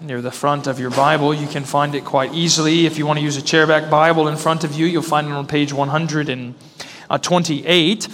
near 0.00 0.22
the 0.22 0.30
front 0.30 0.66
of 0.66 0.80
your 0.80 0.88
Bible. 0.90 1.34
You 1.34 1.46
can 1.46 1.64
find 1.64 1.94
it 1.94 2.06
quite 2.06 2.32
easily. 2.32 2.86
If 2.86 2.96
you 2.96 3.04
want 3.06 3.18
to 3.18 3.24
use 3.24 3.36
a 3.36 3.42
chairback 3.42 3.90
Bible 3.90 4.28
in 4.28 4.36
front 4.36 4.64
of 4.64 4.72
you, 4.72 4.86
you'll 4.86 5.02
find 5.02 5.26
it 5.26 5.32
on 5.32 5.46
page 5.46 5.74
128. 5.74 8.08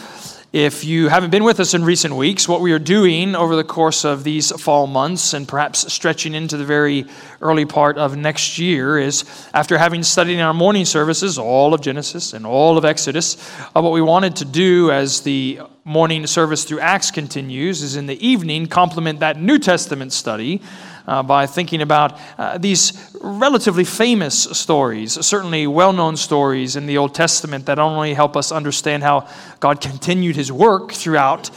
If 0.53 0.85
you 0.85 1.09
haven't 1.09 1.31
been 1.31 1.45
with 1.45 1.61
us 1.61 1.75
in 1.75 1.85
recent 1.85 2.17
weeks, 2.17 2.49
what 2.49 2.61
we 2.61 2.73
are 2.73 2.81
doing 2.81 3.37
over 3.37 3.55
the 3.55 3.63
course 3.63 4.05
of 4.05 4.25
these 4.25 4.51
fall 4.61 4.89
months 4.89 5.33
and 5.33 5.47
perhaps 5.47 5.93
stretching 5.93 6.35
into 6.35 6.57
the 6.57 6.65
very 6.65 7.05
early 7.41 7.67
part 7.67 7.99
of 7.99 8.17
next 8.17 8.59
year 8.59 8.99
is 8.99 9.23
after 9.55 9.79
having 9.79 10.03
studied 10.03 10.35
in 10.35 10.41
our 10.41 10.53
morning 10.53 10.85
services 10.85 11.39
all 11.39 11.73
of 11.73 11.83
Genesis 11.83 12.33
and 12.33 12.45
all 12.45 12.79
of 12.79 12.85
Exodus, 12.85 13.37
uh, 13.77 13.81
what 13.81 13.93
we 13.93 14.03
wanted 14.03 14.35
to 14.35 14.45
do 14.45 14.91
as 14.91 15.21
the 15.21 15.61
morning 15.85 16.27
service 16.27 16.65
through 16.65 16.81
Acts 16.81 17.13
continues 17.13 17.83
is 17.83 17.95
in 17.95 18.07
the 18.07 18.27
evening 18.27 18.67
complement 18.67 19.21
that 19.21 19.41
New 19.41 19.61
Testament 19.61 20.13
study 20.13 20.61
uh, 21.11 21.25
by 21.25 21.45
thinking 21.45 21.83
about 21.83 22.19
uh, 22.39 22.57
these 22.57 23.13
relatively 23.21 23.85
famous 23.85 24.45
stories, 24.45 25.15
certainly 25.27 25.67
well 25.67 25.93
known 25.93 26.17
stories 26.17 26.77
in 26.77 26.87
the 26.87 26.97
Old 26.97 27.17
Testament 27.17 27.67
that 27.67 27.81
only 27.81 28.15
help 28.15 28.37
us 28.37 28.53
understand 28.53 29.03
how 29.03 29.27
God 29.59 29.81
continued 29.81 30.37
his 30.37 30.53
work 30.53 30.93
throughout 30.93 31.51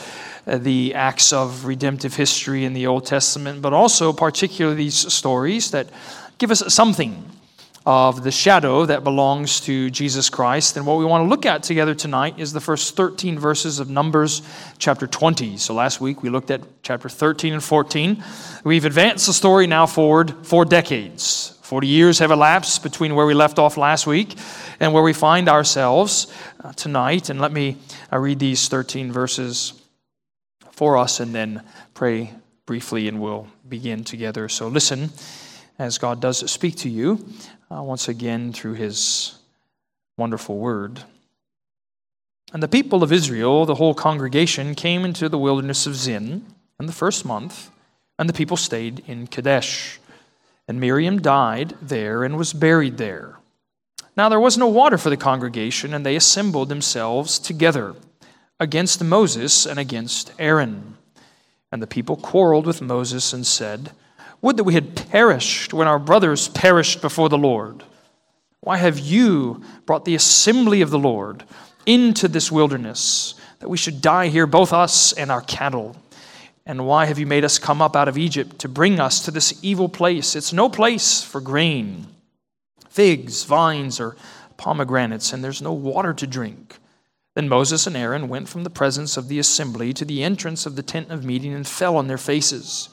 uh, 0.48 0.58
the 0.58 0.96
acts 0.96 1.32
of 1.32 1.66
redemptive 1.66 2.16
history 2.16 2.66
in 2.66 2.74
the 2.74 2.88
Old 2.88 3.06
Testament, 3.06 3.62
but 3.62 3.74
also 3.74 4.12
particularly 4.12 4.76
these 4.76 5.14
stories 5.14 5.70
that 5.70 5.88
give 6.40 6.50
us 6.50 6.74
something 6.74 7.24
of 7.86 8.24
the 8.24 8.32
shadow 8.32 8.86
that 8.86 9.04
belongs 9.04 9.60
to 9.62 9.90
Jesus 9.90 10.30
Christ. 10.30 10.78
And 10.78 10.86
what 10.86 10.98
we 10.98 11.06
want 11.06 11.26
to 11.26 11.28
look 11.28 11.46
at 11.46 11.64
together 11.64 11.94
tonight 11.94 12.40
is 12.40 12.54
the 12.54 12.62
first 12.62 12.96
13 12.96 13.38
verses 13.38 13.80
of 13.80 13.90
Numbers 13.90 14.42
chapter 14.78 15.06
20. 15.06 15.58
So 15.58 15.74
last 15.74 16.00
week 16.00 16.24
we 16.24 16.30
looked 16.30 16.50
at 16.50 16.62
chapter 16.82 17.10
13 17.10 17.54
and 17.54 17.64
14. 17.64 18.24
We've 18.64 18.86
advanced 18.86 19.28
the 19.28 19.34
story 19.34 19.68
now 19.68 19.86
forward 19.86 20.34
four 20.46 20.64
decades. 20.64 21.60
40 21.64 21.88
years 21.88 22.20
have 22.20 22.32
elapsed 22.32 22.84
between 22.84 23.16
where 23.16 23.26
we 23.26 23.34
left 23.34 23.60
off 23.60 23.76
last 23.76 24.08
week 24.08 24.36
and 24.80 24.94
where 24.94 25.04
we 25.04 25.12
find 25.14 25.50
ourselves 25.50 26.34
uh, 26.64 26.72
tonight. 26.74 27.30
And 27.30 27.42
let 27.42 27.52
me 27.52 27.78
uh, 28.12 28.18
read 28.18 28.40
these 28.40 28.70
13 28.70 29.12
verses 29.12 29.74
for 30.72 30.98
us 30.98 31.20
and 31.20 31.36
then 31.36 31.64
pray 31.94 32.34
briefly 32.66 33.10
and 33.10 33.20
we'll 33.20 33.48
begin 33.68 34.06
together. 34.06 34.48
So 34.48 34.70
listen 34.70 35.10
as 35.80 35.98
God 35.98 36.22
does 36.22 36.50
speak 36.50 36.78
to 36.78 36.90
you 36.90 37.26
uh, 37.74 37.82
once 37.82 38.08
again 38.08 38.54
through 38.54 38.74
his 38.74 39.36
wonderful 40.18 40.58
word. 40.58 41.04
And 42.54 42.62
the 42.62 42.68
people 42.68 43.02
of 43.02 43.12
Israel, 43.12 43.66
the 43.66 43.76
whole 43.76 43.96
congregation, 43.96 44.76
came 44.76 45.06
into 45.06 45.28
the 45.28 45.40
wilderness 45.40 45.88
of 45.88 45.96
Zin 45.96 46.46
in 46.80 46.86
the 46.86 46.92
first 46.92 47.26
month, 47.26 47.72
and 48.20 48.30
the 48.30 48.34
people 48.34 48.58
stayed 48.58 49.04
in 49.08 49.28
Kadesh. 49.28 50.00
And 50.68 50.80
Miriam 50.80 51.22
died 51.22 51.76
there 51.82 52.24
and 52.24 52.38
was 52.38 52.54
buried 52.54 52.98
there. 52.98 53.40
Now 54.16 54.30
there 54.30 54.40
was 54.40 54.58
no 54.58 54.68
water 54.68 54.98
for 54.98 55.10
the 55.10 55.18
congregation, 55.18 55.94
and 55.94 56.06
they 56.06 56.16
assembled 56.16 56.70
themselves 56.70 57.40
together 57.40 57.96
against 58.60 59.04
Moses 59.04 59.66
and 59.66 59.80
against 59.80 60.32
Aaron. 60.38 60.98
And 61.72 61.82
the 61.82 61.88
people 61.88 62.18
quarreled 62.18 62.68
with 62.68 62.84
Moses 62.84 63.34
and 63.34 63.48
said, 63.48 63.92
would 64.44 64.58
that 64.58 64.66
we 64.66 64.74
had 64.74 65.10
perished 65.10 65.74
when 65.74 65.88
our 65.88 65.98
brothers 65.98 66.50
perished 66.50 67.02
before 67.02 67.30
the 67.30 67.38
Lord. 67.38 67.84
Why 68.60 68.78
have 68.78 69.00
you 69.00 69.64
brought 69.86 70.04
the 70.06 70.16
assembly 70.16 70.82
of 70.82 70.90
the 70.90 71.00
Lord 71.00 71.46
into 71.86 72.28
this 72.28 72.52
wilderness, 72.52 73.36
that 73.60 73.70
we 73.70 73.78
should 73.78 74.02
die 74.02 74.28
here, 74.28 74.46
both 74.46 74.74
us 74.74 75.14
and 75.14 75.32
our 75.32 75.42
cattle? 75.42 75.96
And 76.66 76.86
why 76.86 77.06
have 77.06 77.18
you 77.18 77.26
made 77.26 77.46
us 77.46 77.58
come 77.58 77.82
up 77.82 77.96
out 77.96 78.10
of 78.10 78.18
Egypt 78.18 78.60
to 78.60 78.70
bring 78.70 79.00
us 79.00 79.24
to 79.24 79.32
this 79.32 79.58
evil 79.64 79.88
place? 79.88 80.36
It's 80.36 80.54
no 80.54 80.68
place 80.68 81.24
for 81.24 81.40
grain, 81.40 82.08
figs, 82.90 83.46
vines, 83.46 84.00
or 84.00 84.18
pomegranates, 84.58 85.32
and 85.32 85.42
there's 85.42 85.62
no 85.62 85.74
water 85.74 86.14
to 86.14 86.28
drink. 86.28 86.80
Then 87.36 87.48
Moses 87.48 87.88
and 87.88 87.96
Aaron 87.96 88.28
went 88.28 88.50
from 88.50 88.66
the 88.66 88.70
presence 88.70 89.16
of 89.16 89.30
the 89.30 89.40
assembly 89.40 89.94
to 89.94 90.04
the 90.04 90.22
entrance 90.22 90.66
of 90.66 90.76
the 90.76 90.84
tent 90.84 91.12
of 91.12 91.24
meeting 91.24 91.54
and 91.54 91.66
fell 91.66 91.96
on 91.96 92.08
their 92.08 92.18
faces. 92.18 92.90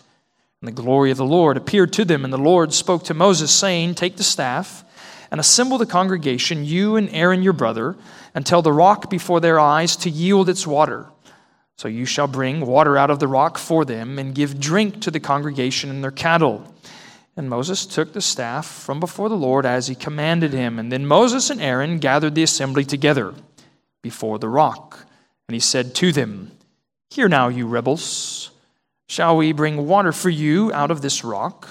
And 0.63 0.69
the 0.69 0.83
glory 0.83 1.11
of 1.11 1.17
the 1.17 1.25
Lord 1.25 1.57
appeared 1.57 1.93
to 1.95 2.05
them, 2.05 2.23
and 2.23 2.33
the 2.33 2.39
Lord 2.39 2.75
spoke 2.75 3.05
to 3.05 3.15
Moses, 3.15 3.51
saying, 3.51 3.95
Take 3.95 4.17
the 4.17 4.23
staff 4.23 4.85
and 5.31 5.41
assemble 5.41 5.79
the 5.79 5.87
congregation, 5.87 6.65
you 6.65 6.97
and 6.97 7.09
Aaron 7.11 7.43
your 7.43 7.53
brother, 7.55 7.97
and 8.35 8.45
tell 8.45 8.61
the 8.61 8.73
rock 8.73 9.09
before 9.09 9.41
their 9.41 9.59
eyes 9.59 9.97
to 9.97 10.11
yield 10.11 10.49
its 10.49 10.67
water. 10.67 11.07
So 11.79 11.89
you 11.89 12.05
shall 12.05 12.27
bring 12.27 12.67
water 12.67 12.99
out 12.99 13.11
of 13.11 13.21
the 13.21 13.29
rock 13.29 13.57
for 13.57 13.87
them, 13.87 14.19
and 14.19 14.35
give 14.35 14.61
drink 14.61 15.01
to 15.03 15.11
the 15.11 15.21
congregation 15.21 15.89
and 15.89 16.05
their 16.05 16.11
cattle. 16.11 16.75
And 17.37 17.49
Moses 17.49 17.87
took 17.87 18.13
the 18.13 18.21
staff 18.21 18.67
from 18.67 19.01
before 19.01 19.31
the 19.31 19.37
Lord 19.37 19.65
as 19.65 19.87
he 19.87 19.95
commanded 19.95 20.53
him. 20.53 20.79
And 20.79 20.93
then 20.93 21.07
Moses 21.07 21.49
and 21.49 21.59
Aaron 21.59 21.99
gathered 21.99 22.35
the 22.35 22.43
assembly 22.43 22.85
together 22.85 23.33
before 24.03 24.39
the 24.39 24.49
rock. 24.49 25.07
And 25.49 25.55
he 25.55 25.61
said 25.61 25.95
to 25.95 26.13
them, 26.13 26.51
Hear 27.09 27.31
now, 27.31 27.49
you 27.49 27.67
rebels. 27.67 28.51
Shall 29.11 29.37
we 29.37 29.51
bring 29.51 29.89
water 29.89 30.13
for 30.13 30.31
you 30.31 30.73
out 30.73 30.93
of 30.93 31.03
this 31.03 31.25
rock? 31.25 31.69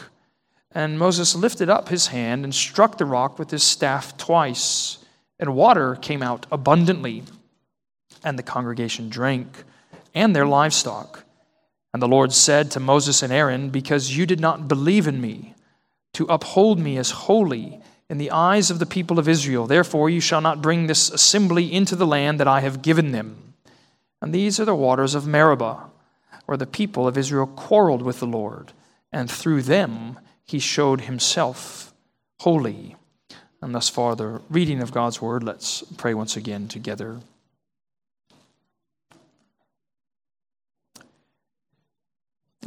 And 0.74 1.00
Moses 1.00 1.36
lifted 1.36 1.70
up 1.70 1.88
his 1.88 2.08
hand 2.08 2.44
and 2.44 2.54
struck 2.54 2.98
the 2.98 3.06
rock 3.06 3.40
with 3.40 3.50
his 3.50 3.64
staff 3.64 4.18
twice, 4.18 4.98
and 5.40 5.56
water 5.56 5.96
came 5.96 6.22
out 6.22 6.48
abundantly. 6.52 7.24
And 8.26 8.38
the 8.38 8.44
congregation 8.44 9.08
drank, 9.08 9.64
and 10.14 10.36
their 10.36 10.46
livestock. 10.46 11.24
And 11.94 12.04
the 12.04 12.10
Lord 12.10 12.34
said 12.34 12.72
to 12.72 12.82
Moses 12.82 13.24
and 13.24 13.32
Aaron, 13.32 13.70
Because 13.70 14.18
you 14.18 14.26
did 14.26 14.42
not 14.42 14.68
believe 14.68 15.08
in 15.08 15.22
me, 15.22 15.56
to 16.16 16.26
uphold 16.26 16.78
me 16.78 16.98
as 16.98 17.12
holy 17.12 17.80
in 18.10 18.18
the 18.18 18.32
eyes 18.32 18.70
of 18.70 18.80
the 18.80 18.86
people 18.86 19.18
of 19.18 19.30
Israel, 19.30 19.66
therefore 19.66 20.10
you 20.10 20.20
shall 20.20 20.42
not 20.42 20.62
bring 20.62 20.88
this 20.88 21.10
assembly 21.10 21.72
into 21.72 21.96
the 21.96 22.06
land 22.06 22.38
that 22.42 22.50
I 22.50 22.60
have 22.60 22.82
given 22.82 23.14
them. 23.14 23.54
And 24.22 24.34
these 24.34 24.60
are 24.60 24.66
the 24.66 24.76
waters 24.76 25.16
of 25.16 25.26
Meribah 25.26 25.89
where 26.50 26.58
the 26.58 26.66
people 26.66 27.08
of 27.08 27.16
Israel 27.16 27.46
quarreled 27.46 28.02
with 28.02 28.20
the 28.20 28.26
Lord, 28.26 28.74
and 29.12 29.30
through 29.30 29.62
them 29.62 30.18
he 30.44 30.58
showed 30.58 31.02
himself 31.02 31.94
holy. 32.40 32.96
And 33.62 33.76
thus 33.76 33.88
far, 33.88 34.16
the 34.16 34.42
reading 34.50 34.82
of 34.82 34.92
God's 34.92 35.22
word. 35.22 35.44
Let's 35.44 35.84
pray 35.96 36.16
once 36.16 36.36
again 36.36 36.68
together. 36.68 37.20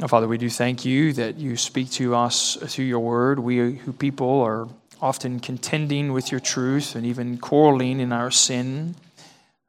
Father, 0.07 0.29
we 0.29 0.37
do 0.37 0.49
thank 0.49 0.85
you 0.85 1.11
that 1.11 1.35
you 1.35 1.57
speak 1.57 1.91
to 1.91 2.15
us 2.15 2.55
through 2.55 2.85
your 2.85 3.01
word. 3.01 3.39
We, 3.39 3.57
who 3.75 3.91
people, 3.91 4.39
are 4.43 4.69
often 5.01 5.41
contending 5.41 6.13
with 6.13 6.31
your 6.31 6.39
truth 6.39 6.95
and 6.95 7.05
even 7.05 7.37
quarreling 7.37 7.99
in 7.99 8.13
our 8.13 8.31
sin 8.31 8.95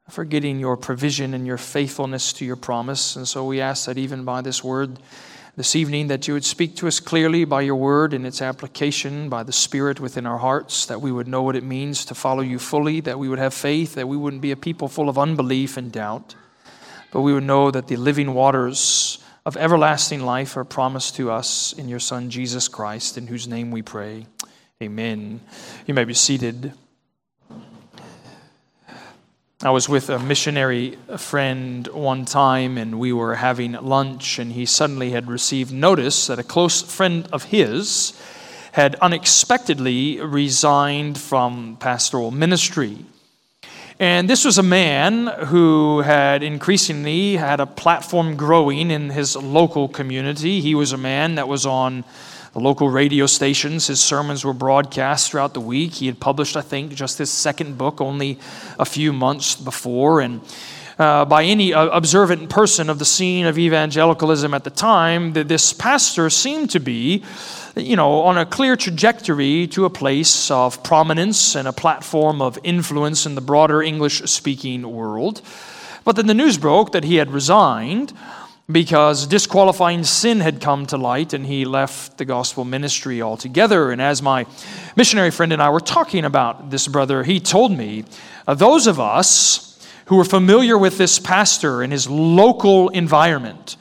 forgetting 0.09 0.59
your 0.59 0.77
provision 0.77 1.33
and 1.33 1.47
your 1.47 1.57
faithfulness 1.57 2.31
to 2.33 2.45
your 2.45 2.55
promise. 2.55 3.15
And 3.15 3.27
so 3.27 3.45
we 3.45 3.59
ask 3.59 3.85
that 3.85 3.97
even 3.97 4.23
by 4.23 4.41
this 4.41 4.63
word 4.63 4.99
this 5.57 5.75
evening, 5.75 6.07
that 6.07 6.27
you 6.27 6.33
would 6.33 6.43
speak 6.43 6.75
to 6.75 6.87
us 6.87 6.99
clearly 6.99 7.45
by 7.45 7.61
your 7.61 7.77
word 7.77 8.13
and 8.13 8.25
its 8.27 8.41
application, 8.41 9.29
by 9.29 9.41
the 9.41 9.53
Spirit 9.53 10.01
within 10.01 10.25
our 10.25 10.37
hearts, 10.37 10.85
that 10.87 11.01
we 11.01 11.11
would 11.11 11.27
know 11.27 11.43
what 11.43 11.55
it 11.55 11.63
means 11.63 12.03
to 12.05 12.15
follow 12.15 12.41
you 12.41 12.59
fully, 12.59 12.99
that 12.99 13.17
we 13.17 13.29
would 13.29 13.39
have 13.39 13.53
faith, 13.53 13.95
that 13.95 14.07
we 14.07 14.17
wouldn't 14.17 14.41
be 14.41 14.51
a 14.51 14.57
people 14.57 14.89
full 14.89 15.07
of 15.07 15.17
unbelief 15.17 15.77
and 15.77 15.93
doubt, 15.93 16.35
but 17.11 17.21
we 17.21 17.33
would 17.33 17.43
know 17.43 17.71
that 17.71 17.87
the 17.87 17.95
living 17.95 18.33
waters 18.33 19.19
of 19.45 19.55
everlasting 19.55 20.21
life 20.21 20.57
are 20.57 20.65
promised 20.65 21.15
to 21.15 21.31
us 21.31 21.71
in 21.71 21.87
your 21.87 21.99
Son, 21.99 22.29
Jesus 22.29 22.67
Christ, 22.67 23.17
in 23.17 23.27
whose 23.27 23.47
name 23.47 23.71
we 23.71 23.81
pray. 23.81 24.25
Amen. 24.83 25.39
You 25.85 25.93
may 25.93 26.03
be 26.03 26.13
seated. 26.13 26.73
I 29.65 29.71
was 29.71 29.89
with 29.89 30.11
a 30.11 30.19
missionary 30.19 30.95
friend 31.17 31.87
one 31.87 32.25
time, 32.25 32.77
and 32.77 32.99
we 32.99 33.11
were 33.11 33.33
having 33.33 33.71
lunch, 33.71 34.37
and 34.37 34.51
he 34.51 34.67
suddenly 34.67 35.09
had 35.09 35.27
received 35.27 35.73
notice 35.73 36.27
that 36.27 36.37
a 36.37 36.43
close 36.43 36.83
friend 36.83 37.27
of 37.33 37.45
his 37.45 38.13
had 38.73 38.93
unexpectedly 39.01 40.21
resigned 40.21 41.17
from 41.17 41.77
pastoral 41.79 42.29
ministry. 42.29 43.05
And 43.99 44.29
this 44.29 44.45
was 44.45 44.59
a 44.59 44.63
man 44.63 45.25
who 45.47 46.01
had 46.01 46.43
increasingly 46.43 47.37
had 47.37 47.59
a 47.59 47.65
platform 47.65 48.37
growing 48.37 48.91
in 48.91 49.09
his 49.09 49.35
local 49.35 49.87
community. 49.87 50.61
He 50.61 50.75
was 50.75 50.91
a 50.91 50.97
man 50.97 51.35
that 51.35 51.47
was 51.47 51.65
on 51.65 52.03
the 52.55 52.61
local 52.61 52.89
radio 52.89 53.25
stations. 53.25 53.87
His 53.87 53.99
sermons 53.99 54.45
were 54.45 54.53
broadcast 54.53 55.29
throughout 55.29 55.53
the 55.53 55.59
week. 55.59 55.95
He 55.95 56.05
had 56.05 56.21
published, 56.21 56.55
I 56.55 56.61
think, 56.61 56.93
just 56.93 57.17
his 57.17 57.29
second 57.29 57.77
book 57.77 57.99
only 57.99 58.39
a 58.79 58.85
few 58.85 59.11
months 59.11 59.57
before. 59.57 60.21
And 60.21 60.39
uh, 60.97 61.25
by 61.25 61.43
any 61.43 61.73
uh, 61.73 61.87
observant 61.87 62.49
person 62.49 62.89
of 62.89 62.97
the 62.97 63.03
scene 63.03 63.45
of 63.45 63.59
evangelicalism 63.59 64.53
at 64.53 64.63
the 64.63 64.69
time, 64.69 65.33
that 65.33 65.49
this 65.49 65.73
pastor 65.73 66.29
seemed 66.29 66.69
to 66.69 66.79
be, 66.79 67.25
you 67.75 67.97
know, 67.97 68.21
on 68.21 68.37
a 68.37 68.45
clear 68.45 68.77
trajectory 68.77 69.67
to 69.67 69.83
a 69.83 69.89
place 69.89 70.49
of 70.49 70.81
prominence 70.81 71.55
and 71.55 71.67
a 71.67 71.73
platform 71.73 72.41
of 72.41 72.57
influence 72.63 73.25
in 73.25 73.35
the 73.35 73.41
broader 73.41 73.83
English 73.83 74.21
speaking 74.31 74.89
world. 74.89 75.41
But 76.05 76.15
then 76.15 76.27
the 76.27 76.33
news 76.33 76.57
broke 76.57 76.93
that 76.93 77.03
he 77.03 77.15
had 77.15 77.31
resigned 77.31 78.13
because 78.71 79.27
disqualifying 79.27 80.03
sin 80.03 80.39
had 80.39 80.59
come 80.59 80.85
to 80.87 80.97
light 80.97 81.33
and 81.33 81.45
he 81.45 81.65
left 81.65 82.17
the 82.17 82.25
gospel 82.25 82.65
ministry 82.65 83.21
altogether. 83.21 83.91
And 83.91 84.01
as 84.01 84.21
my 84.21 84.47
missionary 84.95 85.31
friend 85.31 85.53
and 85.53 85.61
I 85.61 85.69
were 85.69 85.79
talking 85.79 86.25
about 86.25 86.71
this 86.71 86.87
brother, 86.87 87.23
he 87.23 87.39
told 87.39 87.71
me 87.71 88.05
uh, 88.47 88.55
those 88.55 88.87
of 88.87 88.99
us 88.99 89.87
who 90.07 90.17
were 90.17 90.23
familiar 90.23 90.77
with 90.77 90.97
this 90.97 91.19
pastor 91.19 91.81
and 91.81 91.93
his 91.93 92.09
local 92.09 92.89
environment, 92.89 93.77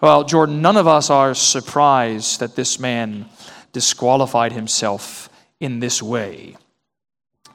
well, 0.00 0.24
Jordan, 0.24 0.60
none 0.60 0.76
of 0.76 0.86
us 0.86 1.08
are 1.08 1.34
surprised 1.34 2.40
that 2.40 2.56
this 2.56 2.78
man 2.78 3.26
disqualified 3.72 4.52
himself 4.52 5.30
in 5.60 5.80
this 5.80 6.02
way. 6.02 6.56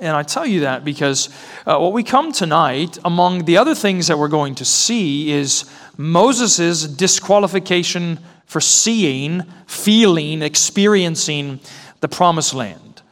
And 0.01 0.17
I 0.17 0.23
tell 0.23 0.47
you 0.47 0.61
that 0.61 0.83
because 0.83 1.29
uh, 1.67 1.77
what 1.77 1.93
we 1.93 2.03
come 2.03 2.31
tonight, 2.31 2.97
among 3.05 3.45
the 3.45 3.57
other 3.57 3.75
things 3.75 4.07
that 4.07 4.17
we're 4.17 4.29
going 4.29 4.55
to 4.55 4.65
see, 4.65 5.31
is 5.31 5.71
Moses' 5.95 6.87
disqualification 6.87 8.17
for 8.47 8.59
seeing, 8.59 9.43
feeling, 9.67 10.41
experiencing 10.41 11.59
the 11.99 12.07
promised 12.07 12.55
land. 12.55 13.03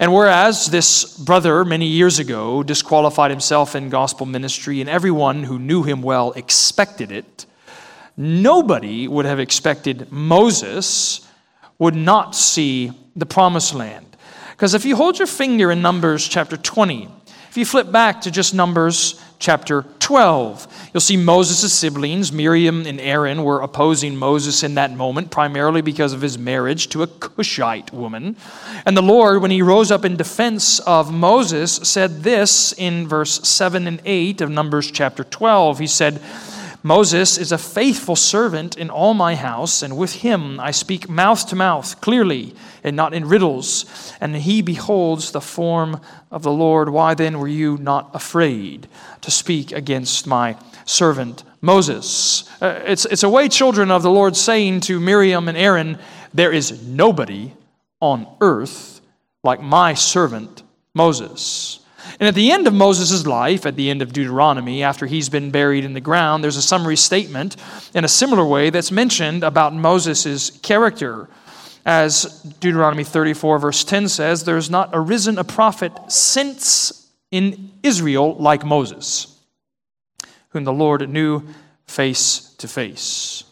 And 0.00 0.12
whereas 0.12 0.66
this 0.66 1.16
brother 1.16 1.64
many 1.64 1.86
years 1.86 2.18
ago 2.18 2.64
disqualified 2.64 3.30
himself 3.30 3.76
in 3.76 3.88
gospel 3.88 4.26
ministry, 4.26 4.80
and 4.80 4.90
everyone 4.90 5.44
who 5.44 5.60
knew 5.60 5.84
him 5.84 6.02
well 6.02 6.32
expected 6.32 7.12
it, 7.12 7.46
nobody 8.16 9.06
would 9.06 9.26
have 9.26 9.38
expected 9.38 10.10
Moses 10.10 11.20
would 11.78 11.94
not 11.94 12.34
see 12.34 12.90
the 13.14 13.26
promised 13.26 13.74
land. 13.74 14.05
Because 14.56 14.72
if 14.72 14.86
you 14.86 14.96
hold 14.96 15.18
your 15.18 15.26
finger 15.26 15.70
in 15.70 15.82
Numbers 15.82 16.26
chapter 16.26 16.56
20, 16.56 17.10
if 17.50 17.58
you 17.58 17.66
flip 17.66 17.92
back 17.92 18.22
to 18.22 18.30
just 18.30 18.54
Numbers 18.54 19.22
chapter 19.38 19.84
12, 19.98 20.90
you'll 20.94 21.00
see 21.02 21.18
Moses' 21.18 21.74
siblings, 21.74 22.32
Miriam 22.32 22.86
and 22.86 22.98
Aaron, 22.98 23.44
were 23.44 23.60
opposing 23.60 24.16
Moses 24.16 24.62
in 24.62 24.74
that 24.76 24.96
moment, 24.96 25.30
primarily 25.30 25.82
because 25.82 26.14
of 26.14 26.22
his 26.22 26.38
marriage 26.38 26.88
to 26.88 27.02
a 27.02 27.06
Cushite 27.06 27.92
woman. 27.92 28.34
And 28.86 28.96
the 28.96 29.02
Lord, 29.02 29.42
when 29.42 29.50
he 29.50 29.60
rose 29.60 29.90
up 29.90 30.06
in 30.06 30.16
defense 30.16 30.78
of 30.80 31.12
Moses, 31.12 31.72
said 31.72 32.22
this 32.22 32.72
in 32.72 33.06
verse 33.06 33.46
7 33.46 33.86
and 33.86 34.00
8 34.06 34.40
of 34.40 34.50
Numbers 34.50 34.90
chapter 34.90 35.22
12. 35.22 35.80
He 35.80 35.86
said, 35.86 36.22
Moses 36.86 37.36
is 37.36 37.50
a 37.50 37.58
faithful 37.58 38.14
servant 38.14 38.78
in 38.78 38.90
all 38.90 39.12
my 39.12 39.34
house, 39.34 39.82
and 39.82 39.96
with 39.96 40.12
him 40.12 40.60
I 40.60 40.70
speak 40.70 41.08
mouth 41.08 41.44
to 41.48 41.56
mouth, 41.56 42.00
clearly, 42.00 42.54
and 42.84 42.94
not 42.94 43.12
in 43.12 43.26
riddles. 43.26 44.12
And 44.20 44.36
he 44.36 44.62
beholds 44.62 45.32
the 45.32 45.40
form 45.40 46.00
of 46.30 46.44
the 46.44 46.52
Lord. 46.52 46.90
Why 46.90 47.14
then 47.14 47.40
were 47.40 47.48
you 47.48 47.76
not 47.78 48.10
afraid 48.14 48.86
to 49.22 49.32
speak 49.32 49.72
against 49.72 50.28
my 50.28 50.56
servant 50.84 51.42
Moses? 51.60 52.48
Uh, 52.62 52.80
it's, 52.84 53.04
it's 53.06 53.24
a 53.24 53.28
way, 53.28 53.48
children 53.48 53.90
of 53.90 54.04
the 54.04 54.10
Lord, 54.12 54.36
saying 54.36 54.82
to 54.82 55.00
Miriam 55.00 55.48
and 55.48 55.58
Aaron, 55.58 55.98
There 56.32 56.52
is 56.52 56.86
nobody 56.86 57.52
on 58.00 58.28
earth 58.40 59.00
like 59.42 59.60
my 59.60 59.94
servant 59.94 60.62
Moses. 60.94 61.80
And 62.18 62.28
at 62.28 62.34
the 62.34 62.50
end 62.50 62.66
of 62.66 62.74
Moses' 62.74 63.26
life, 63.26 63.66
at 63.66 63.76
the 63.76 63.90
end 63.90 64.02
of 64.02 64.12
Deuteronomy, 64.12 64.82
after 64.82 65.06
he's 65.06 65.28
been 65.28 65.50
buried 65.50 65.84
in 65.84 65.92
the 65.92 66.00
ground, 66.00 66.42
there's 66.42 66.56
a 66.56 66.62
summary 66.62 66.96
statement 66.96 67.56
in 67.94 68.04
a 68.04 68.08
similar 68.08 68.44
way 68.44 68.70
that's 68.70 68.90
mentioned 68.90 69.44
about 69.44 69.74
Moses' 69.74 70.50
character. 70.62 71.28
As 71.84 72.42
Deuteronomy 72.60 73.04
34, 73.04 73.58
verse 73.58 73.84
10 73.84 74.08
says, 74.08 74.44
There's 74.44 74.70
not 74.70 74.90
arisen 74.92 75.38
a 75.38 75.44
prophet 75.44 75.92
since 76.08 77.08
in 77.30 77.70
Israel 77.82 78.34
like 78.36 78.64
Moses, 78.64 79.38
whom 80.50 80.64
the 80.64 80.72
Lord 80.72 81.08
knew 81.08 81.42
face 81.86 82.54
to 82.58 82.68
face. 82.68 83.44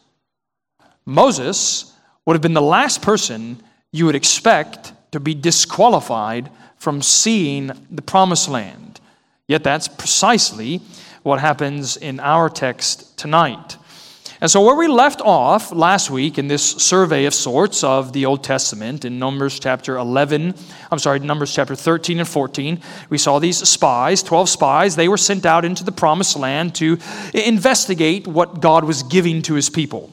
Moses 1.06 1.92
would 2.24 2.34
have 2.34 2.42
been 2.42 2.54
the 2.54 2.62
last 2.62 3.02
person 3.02 3.62
you 3.92 4.06
would 4.06 4.14
expect 4.14 4.92
to 5.12 5.20
be 5.20 5.34
disqualified 5.34 6.50
from 6.84 7.00
seeing 7.00 7.72
the 7.90 8.02
promised 8.02 8.46
land. 8.46 9.00
Yet 9.48 9.64
that's 9.64 9.88
precisely 9.88 10.82
what 11.22 11.40
happens 11.40 11.96
in 11.96 12.20
our 12.20 12.50
text 12.50 13.16
tonight. 13.16 13.78
And 14.42 14.50
so, 14.50 14.62
where 14.62 14.76
we 14.76 14.88
left 14.88 15.22
off 15.22 15.72
last 15.72 16.10
week 16.10 16.36
in 16.36 16.48
this 16.48 16.62
survey 16.62 17.24
of 17.24 17.32
sorts 17.32 17.82
of 17.82 18.12
the 18.12 18.26
Old 18.26 18.44
Testament 18.44 19.06
in 19.06 19.18
Numbers 19.18 19.58
chapter 19.58 19.96
11, 19.96 20.54
I'm 20.90 20.98
sorry, 20.98 21.20
Numbers 21.20 21.54
chapter 21.54 21.74
13 21.74 22.18
and 22.18 22.28
14, 22.28 22.78
we 23.08 23.16
saw 23.16 23.38
these 23.38 23.66
spies, 23.66 24.22
12 24.22 24.50
spies. 24.50 24.96
They 24.96 25.08
were 25.08 25.16
sent 25.16 25.46
out 25.46 25.64
into 25.64 25.84
the 25.84 25.92
promised 25.92 26.36
land 26.36 26.74
to 26.74 26.98
investigate 27.32 28.26
what 28.26 28.60
God 28.60 28.84
was 28.84 29.02
giving 29.02 29.40
to 29.42 29.54
his 29.54 29.70
people. 29.70 30.12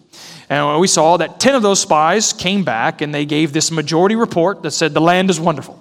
And 0.49 0.79
we 0.79 0.87
saw 0.87 1.17
that 1.17 1.41
10 1.41 1.55
of 1.55 1.63
those 1.63 1.81
spies 1.81 2.31
came 2.31 2.63
back 2.63 3.01
and 3.01 3.13
they 3.13 3.25
gave 3.25 3.51
this 3.51 3.71
majority 3.71 4.15
report 4.15 4.61
that 4.63 4.71
said 4.71 4.93
the 4.93 5.01
land 5.01 5.29
is 5.29 5.39
wonderful. 5.39 5.80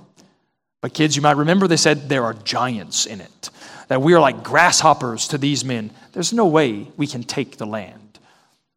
But, 0.81 0.95
kids, 0.95 1.15
you 1.15 1.23
might 1.23 1.37
remember 1.37 1.67
they 1.67 1.77
said 1.77 2.09
there 2.09 2.25
are 2.25 2.35
giants 2.35 3.05
in 3.05 3.21
it, 3.21 3.51
that 3.89 4.01
we 4.01 4.15
are 4.15 4.21
like 4.21 4.43
grasshoppers 4.43 5.29
to 5.29 5.39
these 5.39 5.65
men. 5.65 5.91
There's 6.13 6.33
no 6.33 6.47
way 6.47 6.89
we 6.97 7.07
can 7.07 7.23
take 7.23 7.59
the 7.59 7.67
land. 7.67 8.19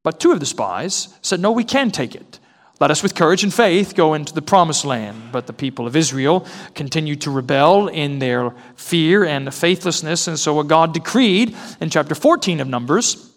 But 0.04 0.20
two 0.20 0.32
of 0.32 0.42
the 0.42 0.46
spies 0.46 1.08
said, 1.22 1.40
No, 1.40 1.52
we 1.52 1.64
can 1.64 1.92
take 1.92 2.14
it. 2.14 2.40
Let 2.80 2.92
us, 2.92 3.02
with 3.02 3.16
courage 3.16 3.44
and 3.44 3.54
faith, 3.54 3.96
go 3.96 4.14
into 4.14 4.34
the 4.34 4.42
promised 4.42 4.84
land. 4.84 5.32
But 5.32 5.48
the 5.48 5.54
people 5.54 5.88
of 5.88 5.96
Israel 5.96 6.46
continued 6.76 7.22
to 7.22 7.32
rebel 7.32 7.88
in 7.88 8.20
their 8.20 8.54
fear 8.76 9.24
and 9.24 9.54
faithlessness. 9.54 10.28
And 10.28 10.38
so, 10.38 10.56
what 10.56 10.68
God 10.68 10.94
decreed 10.94 11.56
in 11.80 11.90
chapter 11.90 12.16
14 12.16 12.60
of 12.60 12.68
Numbers 12.68 13.30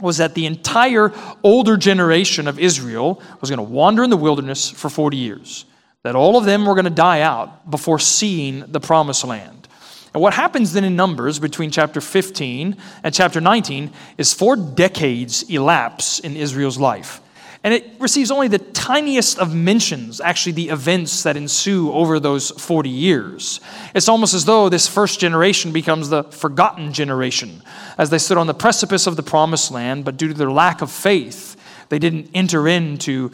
was 0.00 0.18
that 0.18 0.34
the 0.34 0.44
entire 0.44 1.12
older 1.42 1.78
generation 1.78 2.46
of 2.46 2.58
Israel 2.58 3.22
was 3.40 3.48
going 3.48 3.58
to 3.58 3.62
wander 3.62 4.02
in 4.02 4.10
the 4.10 4.16
wilderness 4.16 4.68
for 4.68 4.90
40 4.90 5.16
years 5.16 5.64
that 6.02 6.16
all 6.16 6.36
of 6.36 6.44
them 6.44 6.66
were 6.66 6.74
going 6.74 6.84
to 6.84 6.90
die 6.90 7.20
out 7.20 7.70
before 7.70 7.98
seeing 7.98 8.60
the 8.72 8.80
promised 8.80 9.24
land. 9.24 9.68
And 10.14 10.22
what 10.22 10.34
happens 10.34 10.72
then 10.72 10.84
in 10.84 10.96
Numbers 10.96 11.38
between 11.38 11.70
chapter 11.70 12.00
15 12.00 12.76
and 13.02 13.14
chapter 13.14 13.40
19 13.40 13.90
is 14.18 14.34
four 14.34 14.56
decades 14.56 15.42
elapse 15.44 16.18
in 16.18 16.36
Israel's 16.36 16.78
life. 16.78 17.20
And 17.64 17.72
it 17.72 17.92
receives 18.00 18.32
only 18.32 18.48
the 18.48 18.58
tiniest 18.58 19.38
of 19.38 19.54
mentions, 19.54 20.20
actually, 20.20 20.52
the 20.52 20.70
events 20.70 21.22
that 21.22 21.36
ensue 21.36 21.92
over 21.92 22.18
those 22.18 22.50
40 22.50 22.90
years. 22.90 23.60
It's 23.94 24.08
almost 24.08 24.34
as 24.34 24.44
though 24.44 24.68
this 24.68 24.88
first 24.88 25.20
generation 25.20 25.70
becomes 25.70 26.08
the 26.08 26.24
forgotten 26.24 26.92
generation, 26.92 27.62
as 27.96 28.10
they 28.10 28.18
stood 28.18 28.36
on 28.36 28.48
the 28.48 28.54
precipice 28.54 29.06
of 29.06 29.14
the 29.14 29.22
promised 29.22 29.70
land, 29.70 30.04
but 30.04 30.16
due 30.16 30.28
to 30.28 30.34
their 30.34 30.50
lack 30.50 30.82
of 30.82 30.90
faith, 30.90 31.56
they 31.88 32.00
didn't 32.00 32.30
enter 32.34 32.66
into 32.66 33.30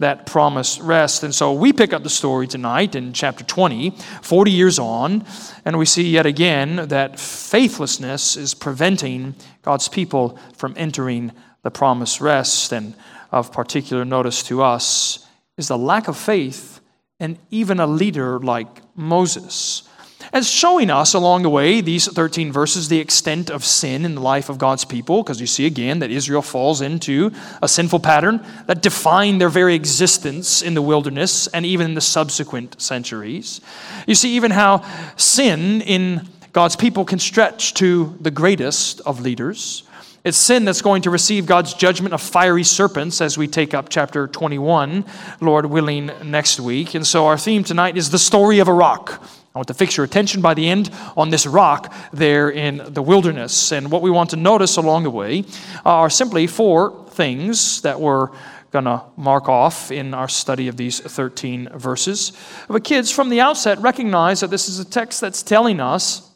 that 0.00 0.26
promised 0.26 0.80
rest. 0.80 1.22
And 1.22 1.34
so 1.34 1.52
we 1.52 1.72
pick 1.72 1.92
up 1.92 2.02
the 2.02 2.10
story 2.10 2.46
tonight 2.46 2.94
in 2.94 3.12
chapter 3.12 3.44
20, 3.44 3.90
40 4.22 4.50
years 4.50 4.78
on, 4.78 5.24
and 5.64 5.78
we 5.78 5.86
see 5.86 6.10
yet 6.10 6.26
again 6.26 6.88
that 6.88 7.20
faithlessness 7.20 8.36
is 8.36 8.54
preventing 8.54 9.34
God's 9.62 9.88
people 9.88 10.38
from 10.56 10.74
entering 10.76 11.32
the 11.62 11.70
promised 11.70 12.20
rest. 12.20 12.72
And 12.72 12.94
of 13.30 13.52
particular 13.52 14.04
notice 14.04 14.42
to 14.44 14.62
us 14.62 15.26
is 15.56 15.68
the 15.68 15.78
lack 15.78 16.08
of 16.08 16.16
faith 16.16 16.80
and 17.18 17.38
even 17.50 17.78
a 17.78 17.86
leader 17.86 18.38
like 18.38 18.82
Moses 18.96 19.88
as 20.32 20.48
showing 20.48 20.90
us 20.90 21.14
along 21.14 21.42
the 21.42 21.50
way, 21.50 21.80
these 21.80 22.06
13 22.06 22.52
verses, 22.52 22.88
the 22.88 23.00
extent 23.00 23.50
of 23.50 23.64
sin 23.64 24.04
in 24.04 24.14
the 24.14 24.20
life 24.20 24.48
of 24.48 24.58
God's 24.58 24.84
people, 24.84 25.22
because 25.22 25.40
you 25.40 25.46
see 25.46 25.66
again 25.66 25.98
that 25.98 26.10
Israel 26.10 26.42
falls 26.42 26.80
into 26.80 27.32
a 27.60 27.68
sinful 27.68 28.00
pattern 28.00 28.44
that 28.66 28.82
defined 28.82 29.40
their 29.40 29.48
very 29.48 29.74
existence 29.74 30.62
in 30.62 30.74
the 30.74 30.82
wilderness 30.82 31.46
and 31.48 31.66
even 31.66 31.86
in 31.86 31.94
the 31.94 32.00
subsequent 32.00 32.80
centuries. 32.80 33.60
You 34.06 34.14
see 34.14 34.36
even 34.36 34.52
how 34.52 34.84
sin 35.16 35.80
in 35.82 36.28
God's 36.52 36.76
people 36.76 37.04
can 37.04 37.18
stretch 37.18 37.74
to 37.74 38.16
the 38.20 38.30
greatest 38.30 39.00
of 39.02 39.20
leaders. 39.20 39.84
It's 40.22 40.36
sin 40.36 40.66
that's 40.66 40.82
going 40.82 41.02
to 41.02 41.10
receive 41.10 41.46
God's 41.46 41.72
judgment 41.72 42.12
of 42.12 42.20
fiery 42.20 42.64
serpents 42.64 43.20
as 43.20 43.38
we 43.38 43.48
take 43.48 43.72
up 43.72 43.88
chapter 43.88 44.26
21, 44.28 45.04
Lord 45.40 45.66
willing, 45.66 46.10
next 46.24 46.60
week. 46.60 46.94
And 46.94 47.06
so 47.06 47.26
our 47.26 47.38
theme 47.38 47.64
tonight 47.64 47.96
is 47.96 48.10
the 48.10 48.18
story 48.18 48.58
of 48.58 48.68
a 48.68 48.72
rock. 48.72 49.22
I 49.54 49.58
want 49.58 49.68
to 49.68 49.74
fix 49.74 49.96
your 49.96 50.04
attention 50.04 50.40
by 50.40 50.54
the 50.54 50.68
end 50.68 50.90
on 51.16 51.30
this 51.30 51.44
rock 51.44 51.92
there 52.12 52.50
in 52.50 52.82
the 52.94 53.02
wilderness. 53.02 53.72
And 53.72 53.90
what 53.90 54.00
we 54.00 54.10
want 54.10 54.30
to 54.30 54.36
notice 54.36 54.76
along 54.76 55.02
the 55.02 55.10
way 55.10 55.44
are 55.84 56.08
simply 56.08 56.46
four 56.46 57.06
things 57.10 57.82
that 57.82 58.00
we're 58.00 58.28
going 58.70 58.84
to 58.84 59.02
mark 59.16 59.48
off 59.48 59.90
in 59.90 60.14
our 60.14 60.28
study 60.28 60.68
of 60.68 60.76
these 60.76 61.00
13 61.00 61.70
verses. 61.74 62.32
But 62.68 62.84
kids, 62.84 63.10
from 63.10 63.28
the 63.28 63.40
outset, 63.40 63.80
recognize 63.80 64.40
that 64.40 64.50
this 64.50 64.68
is 64.68 64.78
a 64.78 64.84
text 64.84 65.20
that's 65.20 65.42
telling 65.42 65.80
us 65.80 66.30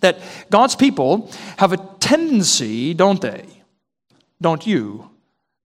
that 0.00 0.18
God's 0.50 0.76
people 0.76 1.32
have 1.56 1.72
a 1.72 1.78
tendency, 1.98 2.92
don't 2.92 3.22
they? 3.22 3.46
Don't 4.42 4.66
you? 4.66 5.10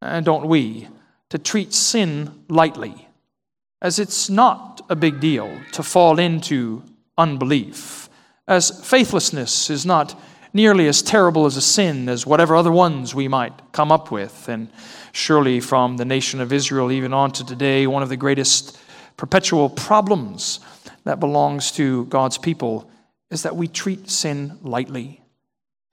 And 0.02 0.26
don't 0.26 0.48
we? 0.48 0.88
To 1.32 1.38
treat 1.38 1.74
sin 1.74 2.46
lightly 2.48 3.10
as 3.82 4.00
it's 4.00 4.30
not 4.30 4.69
a 4.90 4.96
big 4.96 5.20
deal 5.20 5.60
to 5.72 5.84
fall 5.84 6.20
into 6.20 6.84
unbelief, 7.18 8.10
as 8.48 8.84
faithlessness 8.86 9.70
is 9.70 9.86
not 9.86 10.20
nearly 10.54 10.88
as 10.88 11.02
terrible 11.02 11.46
as 11.46 11.56
a 11.56 11.62
sin 11.62 12.10
as 12.10 12.26
whatever 12.26 12.56
other 12.56 12.72
ones 12.72 13.14
we 13.14 13.28
might 13.28 13.54
come 13.72 13.92
up 13.92 14.12
with. 14.12 14.50
And 14.50 14.70
surely 15.12 15.60
from 15.60 15.98
the 15.98 16.06
nation 16.06 16.42
of 16.42 16.52
Israel, 16.52 16.92
even 16.92 17.14
on 17.14 17.32
to 17.34 17.46
today, 17.46 17.86
one 17.86 18.04
of 18.04 18.10
the 18.10 18.18
greatest 18.18 18.78
perpetual 19.16 19.70
problems 19.70 20.60
that 21.04 21.20
belongs 21.20 21.72
to 21.74 22.06
God's 22.06 22.38
people 22.38 22.90
is 23.30 23.44
that 23.44 23.56
we 23.56 23.68
treat 23.68 24.10
sin 24.10 24.58
lightly. 24.64 25.22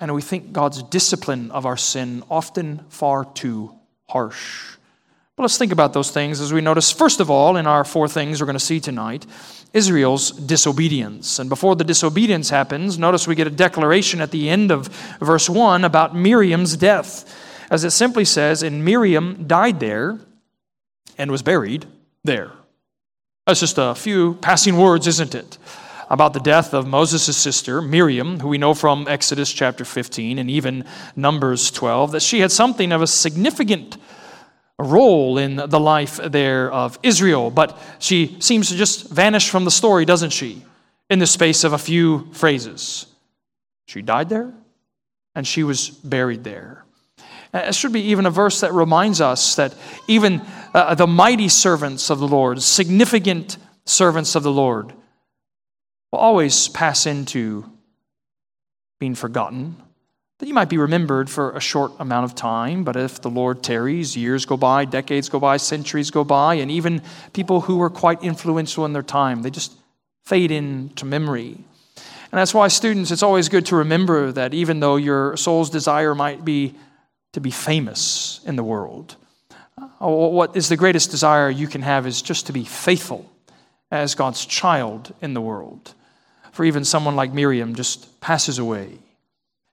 And 0.00 0.14
we 0.14 0.22
think 0.22 0.52
God's 0.52 0.82
discipline 0.82 1.50
of 1.50 1.66
our 1.66 1.76
sin 1.76 2.22
often 2.30 2.84
far 2.88 3.24
too 3.24 3.74
harsh. 4.08 4.76
But 5.36 5.42
let's 5.42 5.58
think 5.58 5.72
about 5.72 5.92
those 5.92 6.10
things 6.10 6.40
as 6.40 6.50
we 6.50 6.62
notice, 6.62 6.90
first 6.90 7.20
of 7.20 7.30
all, 7.30 7.58
in 7.58 7.66
our 7.66 7.84
four 7.84 8.08
things 8.08 8.40
we're 8.40 8.46
going 8.46 8.54
to 8.54 8.60
see 8.64 8.80
tonight, 8.80 9.26
Israel's 9.74 10.30
disobedience. 10.30 11.38
And 11.38 11.50
before 11.50 11.76
the 11.76 11.84
disobedience 11.84 12.48
happens, 12.48 12.98
notice 12.98 13.28
we 13.28 13.34
get 13.34 13.46
a 13.46 13.50
declaration 13.50 14.22
at 14.22 14.30
the 14.30 14.48
end 14.48 14.70
of 14.70 14.86
verse 15.20 15.50
1 15.50 15.84
about 15.84 16.16
Miriam's 16.16 16.74
death. 16.78 17.30
As 17.70 17.84
it 17.84 17.90
simply 17.90 18.24
says, 18.24 18.62
and 18.62 18.82
Miriam 18.82 19.46
died 19.46 19.78
there 19.78 20.18
and 21.18 21.30
was 21.30 21.42
buried 21.42 21.84
there. 22.24 22.52
That's 23.46 23.60
just 23.60 23.76
a 23.76 23.94
few 23.94 24.34
passing 24.36 24.78
words, 24.78 25.06
isn't 25.06 25.34
it? 25.34 25.58
About 26.08 26.32
the 26.32 26.40
death 26.40 26.72
of 26.72 26.86
Moses' 26.86 27.36
sister, 27.36 27.82
Miriam, 27.82 28.40
who 28.40 28.48
we 28.48 28.56
know 28.56 28.72
from 28.72 29.06
Exodus 29.06 29.52
chapter 29.52 29.84
15 29.84 30.38
and 30.38 30.50
even 30.50 30.86
Numbers 31.14 31.70
12, 31.72 32.12
that 32.12 32.22
she 32.22 32.40
had 32.40 32.52
something 32.52 32.90
of 32.90 33.02
a 33.02 33.06
significant 33.06 33.98
role 34.78 35.38
in 35.38 35.56
the 35.56 35.80
life 35.80 36.16
there 36.16 36.70
of 36.70 36.98
Israel. 37.02 37.50
But 37.50 37.78
she 37.98 38.36
seems 38.40 38.68
to 38.68 38.76
just 38.76 39.10
vanish 39.10 39.48
from 39.48 39.64
the 39.64 39.70
story, 39.70 40.04
doesn't 40.04 40.30
she? 40.30 40.62
In 41.08 41.18
the 41.18 41.26
space 41.26 41.64
of 41.64 41.72
a 41.72 41.78
few 41.78 42.32
phrases. 42.32 43.06
She 43.86 44.02
died 44.02 44.28
there 44.28 44.52
and 45.34 45.46
she 45.46 45.62
was 45.62 45.88
buried 45.90 46.44
there. 46.44 46.84
Uh, 47.54 47.58
it 47.58 47.74
should 47.74 47.92
be 47.92 48.00
even 48.00 48.26
a 48.26 48.30
verse 48.30 48.60
that 48.60 48.72
reminds 48.72 49.20
us 49.20 49.54
that 49.56 49.74
even 50.08 50.42
uh, 50.74 50.94
the 50.94 51.06
mighty 51.06 51.48
servants 51.48 52.10
of 52.10 52.18
the 52.18 52.26
Lord, 52.28 52.60
significant 52.60 53.56
servants 53.84 54.34
of 54.34 54.42
the 54.42 54.50
Lord, 54.50 54.92
will 56.10 56.18
always 56.18 56.68
pass 56.68 57.06
into 57.06 57.70
being 58.98 59.14
forgotten. 59.14 59.76
That 60.38 60.48
you 60.48 60.54
might 60.54 60.68
be 60.68 60.76
remembered 60.76 61.30
for 61.30 61.52
a 61.52 61.60
short 61.60 61.92
amount 61.98 62.24
of 62.24 62.34
time, 62.34 62.84
but 62.84 62.94
if 62.94 63.22
the 63.22 63.30
Lord 63.30 63.62
tarries, 63.62 64.16
years 64.16 64.44
go 64.44 64.58
by, 64.58 64.84
decades 64.84 65.30
go 65.30 65.40
by, 65.40 65.56
centuries 65.56 66.10
go 66.10 66.24
by, 66.24 66.56
and 66.56 66.70
even 66.70 67.00
people 67.32 67.62
who 67.62 67.78
were 67.78 67.88
quite 67.88 68.22
influential 68.22 68.84
in 68.84 68.92
their 68.92 69.02
time, 69.02 69.40
they 69.40 69.50
just 69.50 69.72
fade 70.26 70.50
into 70.50 71.06
memory. 71.06 71.56
And 71.96 72.40
that's 72.40 72.52
why, 72.52 72.68
students, 72.68 73.10
it's 73.10 73.22
always 73.22 73.48
good 73.48 73.64
to 73.66 73.76
remember 73.76 74.30
that 74.32 74.52
even 74.52 74.80
though 74.80 74.96
your 74.96 75.38
soul's 75.38 75.70
desire 75.70 76.14
might 76.14 76.44
be 76.44 76.74
to 77.32 77.40
be 77.40 77.50
famous 77.50 78.40
in 78.44 78.56
the 78.56 78.64
world, 78.64 79.16
uh, 79.78 80.08
what 80.08 80.54
is 80.54 80.68
the 80.68 80.76
greatest 80.76 81.10
desire 81.10 81.48
you 81.48 81.66
can 81.66 81.80
have 81.80 82.06
is 82.06 82.20
just 82.20 82.46
to 82.46 82.52
be 82.52 82.64
faithful 82.64 83.30
as 83.90 84.14
God's 84.14 84.44
child 84.44 85.14
in 85.22 85.32
the 85.32 85.40
world. 85.40 85.94
For 86.52 86.64
even 86.66 86.84
someone 86.84 87.16
like 87.16 87.32
Miriam 87.32 87.74
just 87.74 88.20
passes 88.20 88.58
away 88.58 88.98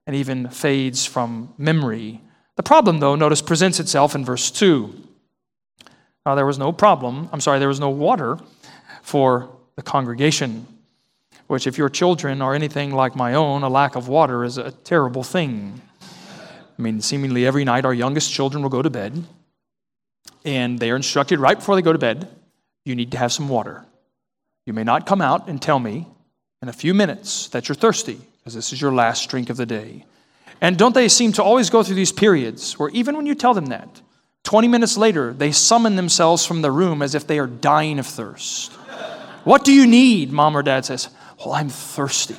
and 0.06 0.14
even 0.16 0.48
fades 0.48 1.06
from 1.06 1.52
memory. 1.58 2.20
The 2.56 2.62
problem, 2.62 3.00
though, 3.00 3.14
notice, 3.14 3.42
presents 3.42 3.80
itself 3.80 4.14
in 4.14 4.24
verse 4.24 4.50
2. 4.50 4.94
Now, 6.26 6.34
there 6.34 6.46
was 6.46 6.58
no 6.58 6.72
problem, 6.72 7.28
I'm 7.32 7.40
sorry, 7.40 7.58
there 7.58 7.68
was 7.68 7.80
no 7.80 7.90
water 7.90 8.38
for 9.02 9.50
the 9.76 9.82
congregation, 9.82 10.66
which, 11.46 11.66
if 11.66 11.76
your 11.76 11.88
children 11.88 12.40
are 12.40 12.54
anything 12.54 12.94
like 12.94 13.16
my 13.16 13.34
own, 13.34 13.62
a 13.62 13.68
lack 13.68 13.96
of 13.96 14.08
water 14.08 14.44
is 14.44 14.56
a 14.56 14.70
terrible 14.70 15.22
thing. 15.22 15.80
I 16.78 16.82
mean, 16.82 17.00
seemingly 17.00 17.46
every 17.46 17.64
night 17.64 17.84
our 17.84 17.94
youngest 17.94 18.32
children 18.32 18.62
will 18.62 18.70
go 18.70 18.82
to 18.82 18.90
bed, 18.90 19.24
and 20.44 20.78
they 20.78 20.90
are 20.90 20.96
instructed 20.96 21.38
right 21.38 21.58
before 21.58 21.74
they 21.74 21.82
go 21.82 21.92
to 21.92 21.98
bed 21.98 22.28
you 22.84 22.94
need 22.94 23.12
to 23.12 23.18
have 23.18 23.32
some 23.32 23.48
water. 23.48 23.84
You 24.66 24.72
may 24.72 24.84
not 24.84 25.06
come 25.06 25.20
out 25.20 25.48
and 25.48 25.60
tell 25.60 25.78
me 25.78 26.06
in 26.62 26.68
a 26.68 26.72
few 26.72 26.94
minutes 26.94 27.48
that 27.48 27.68
you're 27.68 27.74
thirsty 27.74 28.20
because 28.44 28.54
this 28.54 28.74
is 28.74 28.80
your 28.80 28.92
last 28.92 29.30
drink 29.30 29.48
of 29.48 29.56
the 29.56 29.64
day. 29.64 30.04
And 30.60 30.76
don't 30.76 30.94
they 30.94 31.08
seem 31.08 31.32
to 31.32 31.42
always 31.42 31.70
go 31.70 31.82
through 31.82 31.94
these 31.94 32.12
periods 32.12 32.78
where 32.78 32.90
even 32.90 33.16
when 33.16 33.24
you 33.24 33.34
tell 33.34 33.54
them 33.54 33.66
that, 33.66 34.02
20 34.42 34.68
minutes 34.68 34.98
later, 34.98 35.32
they 35.32 35.50
summon 35.50 35.96
themselves 35.96 36.44
from 36.44 36.60
the 36.60 36.70
room 36.70 37.00
as 37.00 37.14
if 37.14 37.26
they 37.26 37.38
are 37.38 37.46
dying 37.46 37.98
of 37.98 38.06
thirst. 38.06 38.72
what 39.44 39.64
do 39.64 39.72
you 39.72 39.86
need? 39.86 40.30
Mom 40.30 40.54
or 40.54 40.62
dad 40.62 40.84
says, 40.84 41.08
Well, 41.38 41.54
I'm 41.54 41.70
thirsty. 41.70 42.36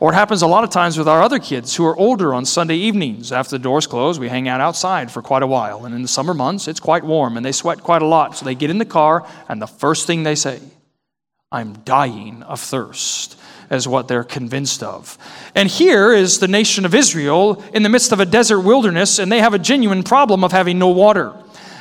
Or 0.00 0.12
it 0.12 0.14
happens 0.14 0.40
a 0.40 0.46
lot 0.46 0.64
of 0.64 0.70
times 0.70 0.96
with 0.96 1.06
our 1.06 1.20
other 1.20 1.38
kids 1.38 1.76
who 1.76 1.84
are 1.84 1.96
older 1.98 2.32
on 2.32 2.46
Sunday 2.46 2.76
evenings. 2.76 3.30
After 3.30 3.58
the 3.58 3.62
doors 3.62 3.86
close, 3.86 4.18
we 4.18 4.30
hang 4.30 4.48
out 4.48 4.62
outside 4.62 5.12
for 5.12 5.20
quite 5.20 5.42
a 5.42 5.46
while. 5.46 5.84
And 5.84 5.94
in 5.94 6.00
the 6.00 6.08
summer 6.08 6.32
months, 6.32 6.66
it's 6.66 6.80
quite 6.80 7.04
warm 7.04 7.36
and 7.36 7.44
they 7.44 7.52
sweat 7.52 7.82
quite 7.82 8.00
a 8.00 8.06
lot. 8.06 8.38
So 8.38 8.46
they 8.46 8.54
get 8.54 8.70
in 8.70 8.78
the 8.78 8.86
car, 8.86 9.28
and 9.50 9.60
the 9.60 9.66
first 9.66 10.06
thing 10.06 10.22
they 10.22 10.34
say, 10.34 10.60
I'm 11.52 11.74
dying 11.84 12.42
of 12.44 12.60
thirst 12.60 13.36
is 13.70 13.86
what 13.86 14.08
they're 14.08 14.24
convinced 14.24 14.82
of. 14.82 15.16
And 15.54 15.68
here 15.68 16.12
is 16.12 16.38
the 16.38 16.48
nation 16.48 16.84
of 16.84 16.94
Israel 16.94 17.62
in 17.72 17.82
the 17.82 17.88
midst 17.88 18.12
of 18.12 18.20
a 18.20 18.26
desert 18.26 18.60
wilderness, 18.60 19.18
and 19.18 19.30
they 19.30 19.40
have 19.40 19.54
a 19.54 19.58
genuine 19.58 20.02
problem 20.02 20.42
of 20.42 20.52
having 20.52 20.78
no 20.78 20.88
water. 20.88 21.32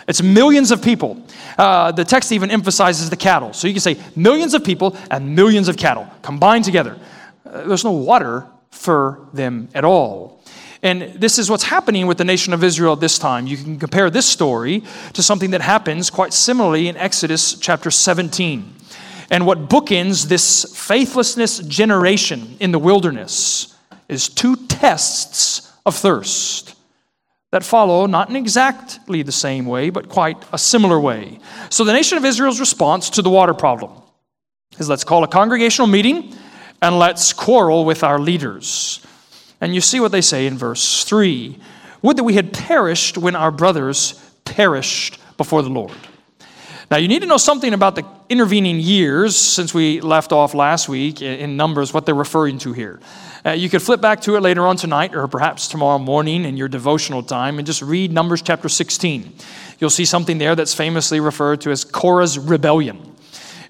It's 0.07 0.23
millions 0.23 0.71
of 0.71 0.81
people. 0.81 1.21
Uh, 1.57 1.91
the 1.91 2.03
text 2.03 2.31
even 2.31 2.49
emphasizes 2.49 3.09
the 3.09 3.17
cattle. 3.17 3.53
So 3.53 3.67
you 3.67 3.73
can 3.73 3.81
say 3.81 3.97
millions 4.15 4.53
of 4.53 4.63
people 4.63 4.97
and 5.11 5.35
millions 5.35 5.67
of 5.67 5.77
cattle 5.77 6.07
combined 6.21 6.65
together. 6.65 6.97
Uh, 7.45 7.67
there's 7.67 7.83
no 7.83 7.91
water 7.91 8.47
for 8.71 9.27
them 9.33 9.69
at 9.73 9.83
all. 9.83 10.39
And 10.81 11.01
this 11.13 11.37
is 11.37 11.49
what's 11.49 11.63
happening 11.63 12.07
with 12.07 12.17
the 12.17 12.23
nation 12.23 12.53
of 12.53 12.63
Israel 12.63 12.93
at 12.93 13.01
this 13.01 13.19
time. 13.19 13.47
You 13.47 13.57
can 13.57 13.77
compare 13.77 14.09
this 14.09 14.25
story 14.25 14.83
to 15.13 15.21
something 15.21 15.51
that 15.51 15.61
happens 15.61 16.09
quite 16.09 16.33
similarly 16.33 16.87
in 16.87 16.95
Exodus 16.95 17.55
chapter 17.55 17.91
17. 17.91 18.75
And 19.31 19.45
what 19.45 19.69
bookends 19.69 20.27
this 20.27 20.65
faithlessness 20.75 21.59
generation 21.59 22.57
in 22.59 22.71
the 22.71 22.79
wilderness 22.79 23.75
is 24.07 24.27
two 24.27 24.55
tests 24.55 25.71
of 25.85 25.95
thirst 25.95 26.75
that 27.51 27.63
follow 27.63 28.05
not 28.05 28.29
in 28.29 28.35
exactly 28.35 29.23
the 29.23 29.31
same 29.31 29.65
way, 29.65 29.89
but 29.89 30.09
quite 30.09 30.37
a 30.51 30.57
similar 30.57 30.99
way. 30.99 31.39
So, 31.69 31.83
the 31.83 31.93
nation 31.93 32.17
of 32.17 32.25
Israel's 32.25 32.59
response 32.59 33.09
to 33.11 33.21
the 33.21 33.29
water 33.29 33.53
problem 33.53 33.91
is 34.77 34.89
let's 34.89 35.03
call 35.03 35.23
a 35.23 35.27
congregational 35.27 35.87
meeting 35.87 36.35
and 36.81 36.97
let's 36.97 37.33
quarrel 37.33 37.85
with 37.85 38.03
our 38.03 38.19
leaders. 38.19 39.05
And 39.61 39.75
you 39.75 39.81
see 39.81 39.99
what 39.99 40.11
they 40.11 40.21
say 40.21 40.47
in 40.47 40.57
verse 40.57 41.03
3 41.03 41.57
Would 42.01 42.17
that 42.17 42.23
we 42.23 42.33
had 42.33 42.53
perished 42.53 43.17
when 43.17 43.35
our 43.35 43.51
brothers 43.51 44.13
perished 44.45 45.19
before 45.37 45.61
the 45.61 45.69
Lord. 45.69 45.93
Now, 46.91 46.97
you 46.97 47.07
need 47.07 47.21
to 47.21 47.27
know 47.27 47.37
something 47.37 47.73
about 47.73 47.95
the 47.95 48.03
intervening 48.29 48.79
years 48.79 49.35
since 49.35 49.73
we 49.73 50.01
left 50.01 50.31
off 50.31 50.53
last 50.53 50.87
week 50.87 51.21
in 51.23 51.57
Numbers, 51.57 51.93
what 51.93 52.05
they're 52.05 52.13
referring 52.13 52.59
to 52.59 52.73
here. 52.73 52.99
Uh, 53.43 53.51
you 53.51 53.69
could 53.69 53.81
flip 53.81 54.01
back 54.01 54.21
to 54.21 54.35
it 54.35 54.41
later 54.41 54.67
on 54.67 54.75
tonight 54.77 55.15
or 55.15 55.27
perhaps 55.27 55.67
tomorrow 55.67 55.97
morning 55.97 56.45
in 56.45 56.55
your 56.55 56.67
devotional 56.67 57.23
time 57.23 57.57
and 57.57 57.65
just 57.65 57.81
read 57.81 58.11
Numbers 58.11 58.43
chapter 58.43 58.69
16. 58.69 59.33
You'll 59.79 59.89
see 59.89 60.05
something 60.05 60.37
there 60.37 60.55
that's 60.55 60.75
famously 60.75 61.19
referred 61.19 61.61
to 61.61 61.71
as 61.71 61.83
Korah's 61.83 62.37
rebellion. 62.37 63.15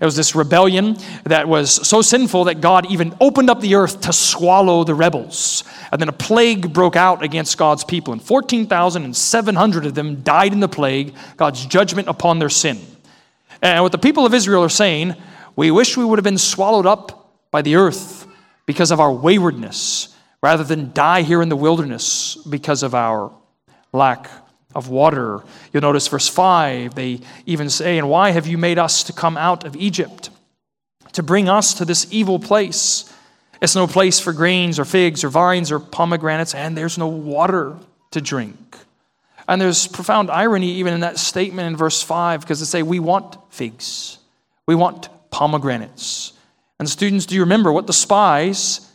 It 0.01 0.05
was 0.05 0.15
this 0.15 0.35
rebellion 0.35 0.97
that 1.23 1.47
was 1.47 1.87
so 1.87 2.01
sinful 2.01 2.45
that 2.45 2.61
God 2.61 2.89
even 2.91 3.15
opened 3.21 3.49
up 3.49 3.61
the 3.61 3.75
earth 3.75 4.01
to 4.01 4.13
swallow 4.13 4.83
the 4.83 4.95
rebels. 4.95 5.63
And 5.91 6.01
then 6.01 6.09
a 6.09 6.13
plague 6.13 6.73
broke 6.73 6.95
out 6.95 7.23
against 7.23 7.57
God's 7.57 7.83
people, 7.83 8.13
and 8.13 8.21
14,700 8.21 9.85
of 9.85 9.95
them 9.95 10.21
died 10.21 10.53
in 10.53 10.61
the 10.61 10.69
plague, 10.69 11.15
God's 11.35 11.65
judgment 11.65 12.07
upon 12.07 12.39
their 12.39 12.49
sin. 12.49 12.79
And 13.61 13.83
what 13.83 13.91
the 13.91 13.97
people 13.97 14.25
of 14.25 14.33
Israel 14.33 14.63
are 14.63 14.69
saying, 14.69 15.15
we 15.55 15.71
wish 15.71 15.97
we 15.97 16.05
would 16.05 16.19
have 16.19 16.23
been 16.23 16.37
swallowed 16.37 16.85
up 16.85 17.35
by 17.51 17.61
the 17.61 17.75
earth 17.75 18.27
because 18.65 18.91
of 18.91 18.99
our 18.99 19.11
waywardness, 19.11 20.15
rather 20.41 20.63
than 20.63 20.93
die 20.93 21.23
here 21.23 21.41
in 21.41 21.49
the 21.49 21.55
wilderness 21.55 22.35
because 22.49 22.83
of 22.83 22.93
our 22.95 23.31
lack 23.91 24.29
of 24.75 24.89
water. 24.89 25.43
You'll 25.73 25.81
notice 25.81 26.07
verse 26.07 26.27
5, 26.27 26.95
they 26.95 27.19
even 27.45 27.69
say, 27.69 27.97
And 27.97 28.09
why 28.09 28.29
have 28.31 28.47
you 28.47 28.57
made 28.57 28.77
us 28.77 29.03
to 29.05 29.13
come 29.13 29.37
out 29.37 29.65
of 29.65 29.75
Egypt? 29.75 30.29
To 31.13 31.23
bring 31.23 31.49
us 31.49 31.73
to 31.75 31.85
this 31.85 32.07
evil 32.11 32.39
place. 32.39 33.11
It's 33.61 33.75
no 33.75 33.87
place 33.87 34.19
for 34.19 34.31
grains 34.31 34.79
or 34.79 34.85
figs 34.85 35.23
or 35.23 35.29
vines 35.29 35.71
or 35.71 35.79
pomegranates, 35.79 36.53
and 36.53 36.77
there's 36.77 36.97
no 36.97 37.07
water 37.07 37.77
to 38.11 38.21
drink. 38.21 38.77
And 39.49 39.59
there's 39.59 39.87
profound 39.87 40.29
irony 40.29 40.73
even 40.73 40.93
in 40.93 40.99
that 40.99 41.17
statement 41.17 41.67
in 41.67 41.75
verse 41.75 42.03
5 42.03 42.41
because 42.41 42.59
they 42.59 42.65
say, 42.65 42.83
We 42.83 42.99
want 42.99 43.35
figs, 43.49 44.19
we 44.67 44.75
want 44.75 45.09
pomegranates. 45.31 46.33
And 46.77 46.87
students, 46.87 47.25
do 47.25 47.33
you 47.33 47.41
remember 47.41 47.73
what 47.73 47.87
the 47.87 47.93
spies 47.93 48.87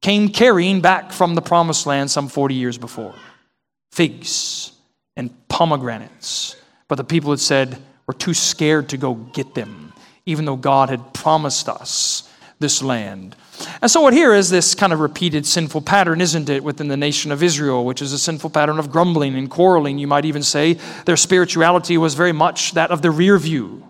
came 0.00 0.28
carrying 0.28 0.80
back 0.80 1.12
from 1.12 1.34
the 1.34 1.42
promised 1.42 1.86
land 1.86 2.10
some 2.10 2.28
40 2.28 2.54
years 2.54 2.78
before? 2.78 3.14
Figs 3.90 4.70
and 5.16 5.34
pomegranates. 5.48 6.54
But 6.86 6.94
the 6.94 7.04
people 7.04 7.32
had 7.32 7.40
said, 7.40 7.76
We're 8.06 8.14
too 8.14 8.32
scared 8.32 8.90
to 8.90 8.96
go 8.96 9.14
get 9.14 9.54
them, 9.54 9.92
even 10.24 10.44
though 10.44 10.56
God 10.56 10.88
had 10.88 11.14
promised 11.14 11.68
us 11.68 12.25
this 12.58 12.82
land. 12.82 13.36
And 13.80 13.90
so, 13.90 14.00
what 14.00 14.12
here 14.12 14.34
is 14.34 14.50
this 14.50 14.74
kind 14.74 14.92
of 14.92 15.00
repeated 15.00 15.46
sinful 15.46 15.82
pattern, 15.82 16.20
isn't 16.20 16.48
it, 16.48 16.62
within 16.62 16.88
the 16.88 16.96
nation 16.96 17.32
of 17.32 17.42
Israel, 17.42 17.84
which 17.84 18.02
is 18.02 18.12
a 18.12 18.18
sinful 18.18 18.50
pattern 18.50 18.78
of 18.78 18.90
grumbling 18.90 19.34
and 19.34 19.50
quarreling. 19.50 19.98
You 19.98 20.06
might 20.06 20.24
even 20.24 20.42
say 20.42 20.74
their 21.04 21.16
spirituality 21.16 21.98
was 21.98 22.14
very 22.14 22.32
much 22.32 22.72
that 22.72 22.90
of 22.90 23.02
the 23.02 23.10
rear 23.10 23.38
view. 23.38 23.88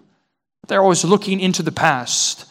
They're 0.68 0.82
always 0.82 1.04
looking 1.04 1.40
into 1.40 1.62
the 1.62 1.72
past. 1.72 2.46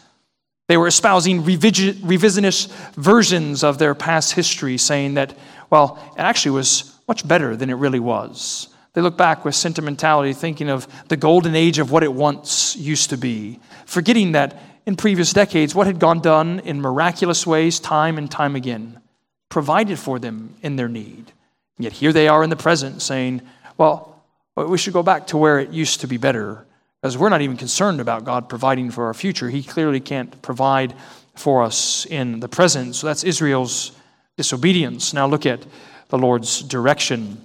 They 0.68 0.76
were 0.76 0.88
espousing 0.88 1.42
revisionist 1.42 2.72
versions 2.94 3.62
of 3.62 3.78
their 3.78 3.94
past 3.94 4.32
history, 4.32 4.78
saying 4.78 5.14
that, 5.14 5.36
well, 5.70 5.98
it 6.16 6.20
actually 6.22 6.52
was 6.52 6.92
much 7.06 7.26
better 7.26 7.56
than 7.56 7.70
it 7.70 7.74
really 7.74 8.00
was. 8.00 8.68
They 8.94 9.00
look 9.00 9.16
back 9.16 9.44
with 9.44 9.54
sentimentality, 9.54 10.32
thinking 10.32 10.70
of 10.70 10.88
the 11.08 11.16
golden 11.16 11.54
age 11.54 11.78
of 11.78 11.90
what 11.90 12.02
it 12.02 12.12
once 12.12 12.74
used 12.76 13.10
to 13.10 13.18
be, 13.18 13.60
forgetting 13.84 14.32
that 14.32 14.58
in 14.86 14.96
previous 14.96 15.32
decades, 15.32 15.74
what 15.74 15.86
had 15.86 15.98
gone 15.98 16.20
done 16.20 16.60
in 16.60 16.80
miraculous 16.80 17.46
ways, 17.46 17.80
time 17.80 18.16
and 18.18 18.30
time 18.30 18.54
again, 18.54 19.00
provided 19.48 19.98
for 19.98 20.18
them 20.18 20.54
in 20.62 20.76
their 20.76 20.88
need. 20.88 21.32
And 21.76 21.84
yet 21.84 21.92
here 21.92 22.12
they 22.12 22.28
are 22.28 22.42
in 22.44 22.50
the 22.50 22.56
present 22.56 23.02
saying, 23.02 23.42
well, 23.76 24.22
we 24.56 24.78
should 24.78 24.94
go 24.94 25.02
back 25.02 25.26
to 25.28 25.36
where 25.36 25.58
it 25.58 25.70
used 25.70 26.00
to 26.00 26.06
be 26.06 26.16
better, 26.16 26.64
because 27.02 27.18
we're 27.18 27.28
not 27.28 27.42
even 27.42 27.56
concerned 27.56 28.00
about 28.00 28.24
God 28.24 28.48
providing 28.48 28.90
for 28.90 29.06
our 29.06 29.14
future. 29.14 29.50
He 29.50 29.62
clearly 29.62 30.00
can't 30.00 30.40
provide 30.40 30.94
for 31.34 31.62
us 31.62 32.06
in 32.06 32.40
the 32.40 32.48
present. 32.48 32.94
So 32.94 33.06
that's 33.06 33.22
Israel's 33.22 33.92
disobedience. 34.38 35.12
Now 35.12 35.26
look 35.26 35.44
at 35.44 35.66
the 36.08 36.16
Lord's 36.16 36.62
direction 36.62 37.42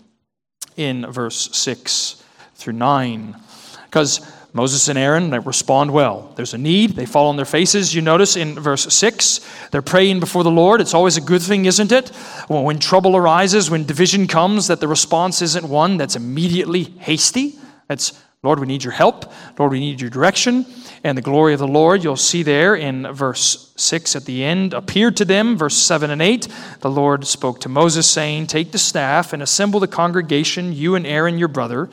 in 0.77 1.05
verse 1.11 1.49
6 1.51 2.23
through 2.55 2.73
9. 2.73 3.35
Because 3.85 4.25
Moses 4.53 4.89
and 4.89 4.99
Aaron 4.99 5.29
they 5.29 5.39
respond 5.39 5.91
well. 5.91 6.33
There's 6.35 6.53
a 6.53 6.57
need, 6.57 6.91
they 6.91 7.05
fall 7.05 7.27
on 7.27 7.37
their 7.37 7.45
faces. 7.45 7.95
You 7.95 8.01
notice 8.01 8.35
in 8.35 8.59
verse 8.59 8.93
6, 8.93 9.39
they're 9.71 9.81
praying 9.81 10.19
before 10.19 10.43
the 10.43 10.51
Lord. 10.51 10.81
It's 10.81 10.93
always 10.93 11.17
a 11.17 11.21
good 11.21 11.41
thing, 11.41 11.65
isn't 11.65 11.91
it? 11.91 12.09
When 12.49 12.79
trouble 12.79 13.15
arises, 13.15 13.69
when 13.69 13.85
division 13.85 14.27
comes, 14.27 14.67
that 14.67 14.81
the 14.81 14.87
response 14.87 15.41
isn't 15.41 15.67
one 15.67 15.97
that's 15.97 16.17
immediately 16.17 16.83
hasty. 16.83 17.55
That's, 17.87 18.21
Lord, 18.43 18.59
we 18.59 18.67
need 18.67 18.83
your 18.83 18.93
help. 18.93 19.31
Lord, 19.57 19.71
we 19.71 19.79
need 19.79 20.01
your 20.01 20.09
direction. 20.09 20.65
And 21.03 21.17
the 21.17 21.21
glory 21.21 21.53
of 21.53 21.59
the 21.59 21.67
Lord, 21.67 22.03
you'll 22.03 22.17
see 22.17 22.43
there 22.43 22.75
in 22.75 23.11
verse 23.13 23.73
6 23.77 24.15
at 24.17 24.25
the 24.25 24.43
end, 24.43 24.73
appeared 24.73 25.15
to 25.17 25.25
them. 25.25 25.57
Verse 25.57 25.77
7 25.77 26.11
and 26.11 26.21
8, 26.21 26.47
the 26.81 26.91
Lord 26.91 27.25
spoke 27.25 27.61
to 27.61 27.69
Moses, 27.69 28.09
saying, 28.09 28.47
Take 28.47 28.71
the 28.71 28.77
staff 28.77 29.31
and 29.31 29.41
assemble 29.41 29.79
the 29.79 29.87
congregation, 29.87 30.73
you 30.73 30.95
and 30.95 31.07
Aaron 31.07 31.37
your 31.37 31.47
brother 31.47 31.89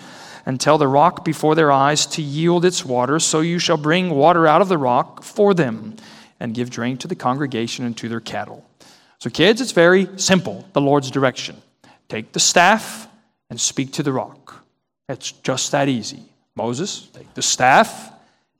and 0.48 0.58
tell 0.58 0.78
the 0.78 0.88
rock 0.88 1.26
before 1.26 1.54
their 1.54 1.70
eyes 1.70 2.06
to 2.06 2.22
yield 2.22 2.64
its 2.64 2.82
water. 2.82 3.18
So 3.18 3.40
you 3.42 3.58
shall 3.58 3.76
bring 3.76 4.08
water 4.08 4.46
out 4.46 4.62
of 4.62 4.68
the 4.68 4.78
rock 4.78 5.22
for 5.22 5.52
them 5.52 5.94
and 6.40 6.54
give 6.54 6.70
drink 6.70 7.00
to 7.00 7.06
the 7.06 7.14
congregation 7.14 7.84
and 7.84 7.94
to 7.98 8.08
their 8.08 8.20
cattle. 8.20 8.64
So, 9.18 9.28
kids, 9.28 9.60
it's 9.60 9.72
very 9.72 10.08
simple 10.16 10.66
the 10.72 10.80
Lord's 10.80 11.10
direction. 11.10 11.60
Take 12.08 12.32
the 12.32 12.40
staff 12.40 13.08
and 13.50 13.60
speak 13.60 13.92
to 13.94 14.02
the 14.02 14.12
rock. 14.12 14.64
It's 15.10 15.32
just 15.32 15.70
that 15.72 15.86
easy. 15.86 16.22
Moses, 16.54 17.08
take 17.12 17.34
the 17.34 17.42
staff 17.42 18.10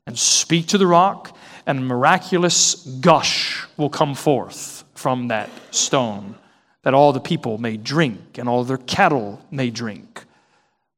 and 0.05 0.17
speak 0.17 0.67
to 0.67 0.77
the 0.77 0.85
rock, 0.85 1.35
and 1.65 1.87
miraculous 1.87 2.75
gush 3.01 3.65
will 3.77 3.89
come 3.89 4.13
forth 4.13 4.83
from 4.93 5.29
that 5.29 5.49
stone 5.71 6.35
that 6.83 6.93
all 6.93 7.13
the 7.13 7.19
people 7.19 7.57
may 7.57 7.77
drink 7.77 8.37
and 8.37 8.47
all 8.47 8.63
their 8.63 8.77
cattle 8.77 9.43
may 9.49 9.71
drink. 9.71 10.25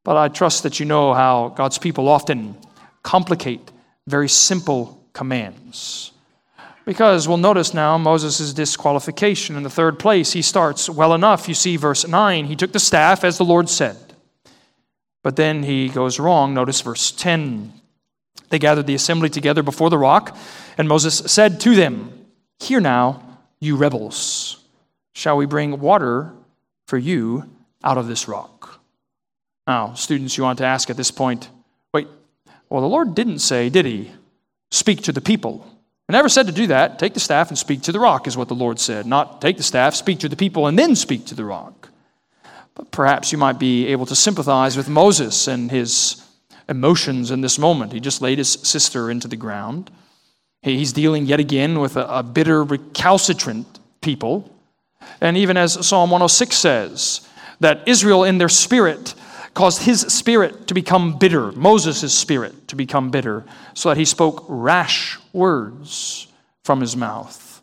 But 0.03 0.17
I 0.17 0.27
trust 0.27 0.63
that 0.63 0.79
you 0.79 0.86
know 0.86 1.13
how 1.13 1.50
God's 1.50 1.77
people 1.77 2.08
often 2.08 2.58
complicate 3.03 3.72
very 4.08 4.29
simple 4.29 5.03
commands. 5.13 6.12
Because 6.86 7.27
we'll 7.27 7.38
notice 7.38 7.74
now 7.74 7.98
Moses' 7.98 8.53
disqualification. 8.53 9.55
In 9.55 9.63
the 9.63 9.70
third 9.70 10.00
place, 10.00 10.34
he 10.34 10.41
starts 10.41 10.89
well 10.89 11.13
enough. 11.13 11.48
You 11.48 11.53
see, 11.53 11.77
verse 11.77 12.08
9, 12.08 12.46
he 12.46 12.55
took 12.55 12.72
the 12.72 12.79
staff 12.79 13.24
as 13.24 13.38
the 13.38 13.46
Lord 13.46 13.70
said. 13.70 13.98
But 15.24 15.36
then 15.36 15.63
he 15.63 15.89
goes 15.89 16.20
wrong. 16.20 16.53
Notice 16.53 16.81
verse 16.81 17.12
10. 17.12 17.74
They 18.50 18.60
gathered 18.60 18.88
the 18.88 18.96
assembly 18.96 19.29
together 19.29 19.63
before 19.63 19.89
the 19.89 19.98
rock, 19.98 20.38
and 20.77 20.88
Moses 20.88 21.20
said 21.31 21.60
to 21.62 21.75
them, 21.75 22.25
Hear 22.59 22.79
now, 22.81 23.24
you 23.59 23.77
rebels, 23.77 24.64
shall 25.14 25.37
we 25.37 25.46
bring 25.46 25.79
water 25.79 26.33
for 26.87 26.98
you 26.98 27.50
out 27.83 27.98
of 27.98 28.07
this 28.07 28.27
rock? 28.27 28.60
Now, 29.67 29.93
students, 29.93 30.37
you 30.37 30.43
want 30.43 30.57
to 30.59 30.65
ask 30.65 30.89
at 30.89 30.97
this 30.97 31.11
point 31.11 31.50
wait, 31.93 32.07
well, 32.69 32.81
the 32.81 32.87
Lord 32.87 33.15
didn't 33.15 33.39
say, 33.39 33.69
did 33.69 33.85
he? 33.85 34.11
Speak 34.71 35.01
to 35.03 35.11
the 35.11 35.21
people. 35.21 35.67
He 36.07 36.13
never 36.13 36.29
said 36.29 36.47
to 36.47 36.53
do 36.53 36.67
that. 36.67 37.00
Take 37.00 37.13
the 37.13 37.19
staff 37.19 37.50
and 37.50 37.57
speak 37.57 37.81
to 37.83 37.91
the 37.91 38.00
rock, 38.00 38.27
is 38.27 38.37
what 38.37 38.47
the 38.47 38.55
Lord 38.55 38.79
said. 38.79 39.05
Not 39.05 39.41
take 39.41 39.57
the 39.57 39.63
staff, 39.63 39.95
speak 39.95 40.19
to 40.19 40.29
the 40.29 40.35
people, 40.35 40.67
and 40.67 40.77
then 40.77 40.95
speak 40.95 41.25
to 41.27 41.35
the 41.35 41.45
rock. 41.45 41.89
But 42.75 42.91
perhaps 42.91 43.31
you 43.31 43.37
might 43.37 43.59
be 43.59 43.87
able 43.87 44.05
to 44.05 44.15
sympathize 44.15 44.77
with 44.77 44.89
Moses 44.89 45.47
and 45.47 45.69
his 45.69 46.25
emotions 46.69 47.31
in 47.31 47.41
this 47.41 47.59
moment. 47.59 47.91
He 47.91 48.00
just 48.00 48.21
laid 48.21 48.37
his 48.37 48.51
sister 48.51 49.11
into 49.11 49.27
the 49.27 49.35
ground. 49.35 49.91
He's 50.61 50.93
dealing 50.93 51.25
yet 51.25 51.39
again 51.39 51.79
with 51.79 51.97
a, 51.97 52.19
a 52.19 52.24
bitter, 52.24 52.63
recalcitrant 52.63 53.79
people. 54.01 54.53
And 55.19 55.35
even 55.37 55.57
as 55.57 55.85
Psalm 55.85 56.11
106 56.11 56.55
says, 56.55 57.27
that 57.59 57.87
Israel 57.87 58.24
in 58.24 58.37
their 58.37 58.50
spirit 58.50 59.13
caused 59.53 59.83
his 59.83 60.01
spirit 60.01 60.68
to 60.68 60.74
become 60.74 61.18
bitter, 61.18 61.51
Moses' 61.51 62.14
spirit 62.14 62.68
to 62.70 62.75
become 62.75 63.11
bitter, 63.11 63.44
so 63.74 63.90
that 63.90 63.98
he 63.98 64.05
spoke 64.05 64.46
rash 64.48 65.18
words 65.33 66.27
from 66.64 66.81
his 66.81 66.96
mouth. 66.96 67.61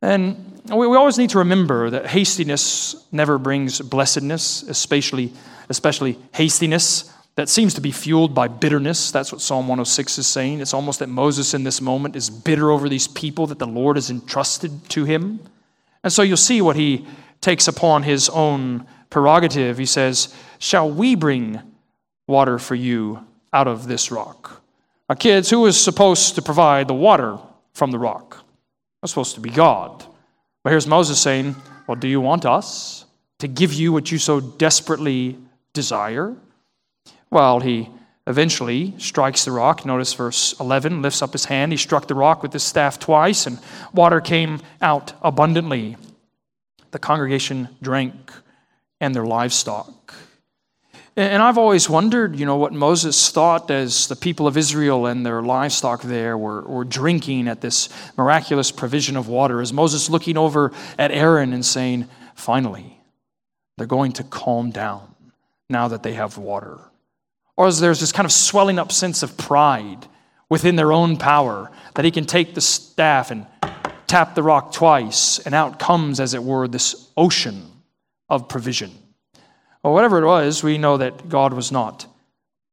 And 0.00 0.60
we, 0.68 0.86
always 0.86 1.18
need 1.18 1.30
to 1.30 1.38
remember 1.38 1.90
that 1.90 2.06
hastiness 2.06 3.04
never 3.10 3.36
brings 3.36 3.80
blessedness, 3.80 4.62
especially, 4.62 5.32
especially 5.68 6.18
hastiness 6.32 7.12
that 7.34 7.48
seems 7.48 7.74
to 7.74 7.80
be 7.80 7.92
fueled 7.92 8.34
by 8.34 8.48
bitterness. 8.48 9.10
That's 9.12 9.30
what 9.30 9.40
Psalm 9.40 9.68
106 9.68 10.18
is 10.18 10.26
saying. 10.26 10.60
It's 10.60 10.74
almost 10.74 10.98
that 10.98 11.08
Moses 11.08 11.54
in 11.54 11.64
this 11.64 11.80
moment 11.80 12.16
is 12.16 12.30
bitter 12.30 12.70
over 12.70 12.88
these 12.88 13.06
people 13.06 13.46
that 13.46 13.58
the 13.58 13.66
Lord 13.66 13.96
has 13.96 14.10
entrusted 14.10 14.88
to 14.90 15.04
him. 15.04 15.40
And 16.02 16.12
so 16.12 16.22
you'll 16.22 16.36
see 16.36 16.60
what 16.60 16.74
he 16.76 17.06
takes 17.40 17.68
upon 17.68 18.02
his 18.02 18.28
own 18.28 18.86
prerogative. 19.10 19.78
He 19.78 19.86
says, 19.86 20.34
Shall 20.58 20.90
we 20.90 21.14
bring 21.14 21.60
water 22.26 22.58
for 22.58 22.74
you 22.74 23.24
out 23.52 23.68
of 23.68 23.86
this 23.88 24.10
rock? 24.10 24.62
Now, 25.08 25.14
kids, 25.14 25.48
who 25.50 25.64
is 25.66 25.80
supposed 25.80 26.34
to 26.34 26.42
provide 26.42 26.88
the 26.88 26.94
water 26.94 27.38
from 27.72 27.90
the 27.90 27.98
rock? 27.98 28.44
It's 29.02 29.12
supposed 29.12 29.34
to 29.36 29.40
be 29.40 29.50
God. 29.50 30.04
But 30.62 30.70
here's 30.70 30.86
Moses 30.86 31.20
saying, 31.20 31.56
Well, 31.86 31.96
do 31.96 32.08
you 32.08 32.20
want 32.20 32.44
us 32.44 33.06
to 33.38 33.48
give 33.48 33.72
you 33.72 33.92
what 33.92 34.10
you 34.10 34.18
so 34.18 34.40
desperately 34.40 35.38
desire? 35.72 36.36
Well, 37.30 37.60
he 37.60 37.88
eventually 38.26 38.94
strikes 38.98 39.44
the 39.44 39.52
rock. 39.52 39.86
Notice 39.86 40.12
verse 40.12 40.58
11 40.60 41.00
lifts 41.00 41.22
up 41.22 41.32
his 41.32 41.46
hand. 41.46 41.72
He 41.72 41.78
struck 41.78 42.06
the 42.06 42.14
rock 42.14 42.42
with 42.42 42.52
his 42.52 42.62
staff 42.62 42.98
twice, 42.98 43.46
and 43.46 43.58
water 43.94 44.20
came 44.20 44.60
out 44.82 45.14
abundantly. 45.22 45.96
The 46.90 46.98
congregation 46.98 47.68
drank 47.80 48.32
and 49.00 49.14
their 49.14 49.26
livestock. 49.26 50.14
And 51.16 51.42
I've 51.42 51.58
always 51.58 51.90
wondered, 51.90 52.36
you 52.36 52.46
know, 52.46 52.56
what 52.56 52.72
Moses 52.72 53.30
thought 53.32 53.72
as 53.72 54.06
the 54.06 54.14
people 54.14 54.46
of 54.46 54.56
Israel 54.56 55.06
and 55.06 55.26
their 55.26 55.42
livestock 55.42 56.02
there 56.02 56.38
were, 56.38 56.62
were 56.62 56.84
drinking 56.84 57.48
at 57.48 57.60
this 57.60 57.88
miraculous 58.16 58.70
provision 58.70 59.16
of 59.16 59.26
water. 59.26 59.60
Is 59.60 59.72
Moses 59.72 60.08
looking 60.08 60.36
over 60.36 60.70
at 60.96 61.10
Aaron 61.10 61.52
and 61.52 61.66
saying, 61.66 62.06
finally, 62.36 63.00
they're 63.76 63.88
going 63.88 64.12
to 64.12 64.22
calm 64.22 64.70
down 64.70 65.12
now 65.68 65.88
that 65.88 66.04
they 66.04 66.12
have 66.12 66.38
water? 66.38 66.78
Or 67.56 67.66
is 67.66 67.80
there 67.80 67.92
this 67.92 68.12
kind 68.12 68.24
of 68.24 68.30
swelling 68.30 68.78
up 68.78 68.92
sense 68.92 69.24
of 69.24 69.36
pride 69.36 70.06
within 70.48 70.76
their 70.76 70.92
own 70.92 71.16
power 71.16 71.68
that 71.94 72.04
he 72.04 72.12
can 72.12 72.26
take 72.26 72.54
the 72.54 72.60
staff 72.60 73.32
and 73.32 73.44
tap 74.06 74.36
the 74.36 74.42
rock 74.44 74.72
twice, 74.72 75.40
and 75.40 75.52
out 75.52 75.80
comes, 75.80 76.20
as 76.20 76.32
it 76.32 76.42
were, 76.42 76.68
this 76.68 77.10
ocean 77.16 77.67
of 78.28 78.48
provision. 78.48 78.90
Well, 79.82 79.94
whatever 79.94 80.22
it 80.22 80.26
was, 80.26 80.62
we 80.62 80.78
know 80.78 80.96
that 80.96 81.28
God 81.28 81.52
was 81.52 81.72
not 81.72 82.06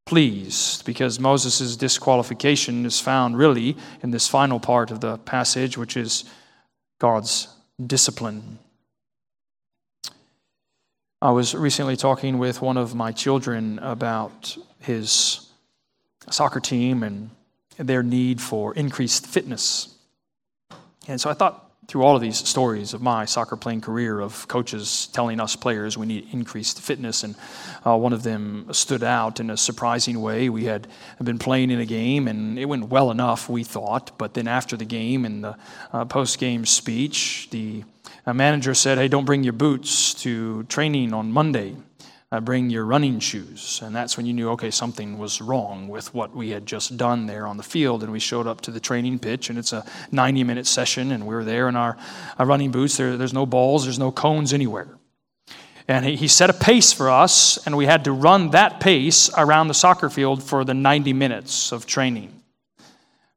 pleased 0.05 0.85
because 0.85 1.19
Moses' 1.19 1.75
disqualification 1.75 2.85
is 2.85 2.99
found 2.99 3.37
really 3.37 3.75
in 4.03 4.11
this 4.11 4.27
final 4.27 4.59
part 4.59 4.91
of 4.91 5.01
the 5.01 5.17
passage, 5.19 5.77
which 5.77 5.97
is 5.97 6.25
God's 6.99 7.47
discipline. 7.85 8.59
I 11.21 11.31
was 11.31 11.55
recently 11.55 11.95
talking 11.95 12.37
with 12.37 12.61
one 12.61 12.77
of 12.77 12.93
my 12.93 13.11
children 13.11 13.79
about 13.79 14.55
his 14.79 15.49
soccer 16.29 16.59
team 16.59 17.01
and 17.01 17.31
their 17.77 18.03
need 18.03 18.41
for 18.41 18.73
increased 18.75 19.25
fitness. 19.25 19.95
And 21.07 21.19
so 21.19 21.29
I 21.29 21.33
thought 21.33 21.64
through 21.87 22.03
all 22.03 22.15
of 22.15 22.21
these 22.21 22.37
stories 22.37 22.93
of 22.93 23.01
my 23.01 23.25
soccer 23.25 23.55
playing 23.55 23.81
career 23.81 24.19
of 24.19 24.47
coaches 24.47 25.07
telling 25.13 25.39
us 25.39 25.55
players 25.55 25.97
we 25.97 26.05
need 26.05 26.27
increased 26.31 26.81
fitness. 26.81 27.23
And 27.23 27.35
uh, 27.85 27.97
one 27.97 28.13
of 28.13 28.23
them 28.23 28.67
stood 28.71 29.03
out 29.03 29.39
in 29.39 29.49
a 29.49 29.57
surprising 29.57 30.21
way. 30.21 30.49
We 30.49 30.65
had 30.65 30.87
been 31.23 31.39
playing 31.39 31.71
in 31.71 31.79
a 31.79 31.85
game 31.85 32.27
and 32.27 32.57
it 32.57 32.65
went 32.65 32.89
well 32.89 33.11
enough, 33.11 33.49
we 33.49 33.63
thought. 33.63 34.17
But 34.17 34.33
then 34.33 34.47
after 34.47 34.75
the 34.75 34.85
game, 34.85 35.25
and 35.25 35.43
the 35.43 35.57
uh, 35.93 36.05
post 36.05 36.39
game 36.39 36.65
speech, 36.65 37.47
the 37.51 37.83
uh, 38.25 38.33
manager 38.33 38.73
said, 38.73 38.97
Hey, 38.97 39.07
don't 39.07 39.25
bring 39.25 39.43
your 39.43 39.53
boots 39.53 40.13
to 40.15 40.63
training 40.63 41.13
on 41.13 41.31
Monday 41.31 41.75
uh, 42.31 42.39
bring 42.39 42.69
your 42.69 42.85
running 42.85 43.19
shoes. 43.19 43.79
And 43.83 43.95
that's 43.95 44.17
when 44.17 44.25
you 44.25 44.33
knew, 44.33 44.49
okay, 44.51 44.71
something 44.71 45.17
was 45.17 45.41
wrong 45.41 45.87
with 45.87 46.13
what 46.13 46.35
we 46.35 46.49
had 46.49 46.65
just 46.65 46.97
done 46.97 47.27
there 47.27 47.47
on 47.47 47.57
the 47.57 47.63
field. 47.63 48.03
And 48.03 48.11
we 48.11 48.19
showed 48.19 48.47
up 48.47 48.61
to 48.61 48.71
the 48.71 48.79
training 48.79 49.19
pitch, 49.19 49.49
and 49.49 49.59
it's 49.59 49.73
a 49.73 49.85
90 50.11 50.43
minute 50.43 50.67
session, 50.67 51.11
and 51.11 51.25
we 51.25 51.35
were 51.35 51.43
there 51.43 51.69
in 51.69 51.75
our, 51.75 51.97
our 52.37 52.45
running 52.45 52.71
boots. 52.71 52.97
There, 52.97 53.17
there's 53.17 53.33
no 53.33 53.45
balls, 53.45 53.83
there's 53.83 53.99
no 53.99 54.11
cones 54.11 54.53
anywhere. 54.53 54.89
And 55.87 56.03
he, 56.03 56.15
he 56.15 56.27
set 56.27 56.49
a 56.49 56.53
pace 56.53 56.91
for 56.91 57.09
us, 57.09 57.65
and 57.65 57.77
we 57.77 57.85
had 57.85 58.05
to 58.05 58.11
run 58.11 58.51
that 58.51 58.79
pace 58.79 59.29
around 59.37 59.67
the 59.67 59.73
soccer 59.75 60.09
field 60.09 60.41
for 60.41 60.65
the 60.65 60.73
90 60.73 61.13
minutes 61.13 61.71
of 61.71 61.85
training. 61.85 62.34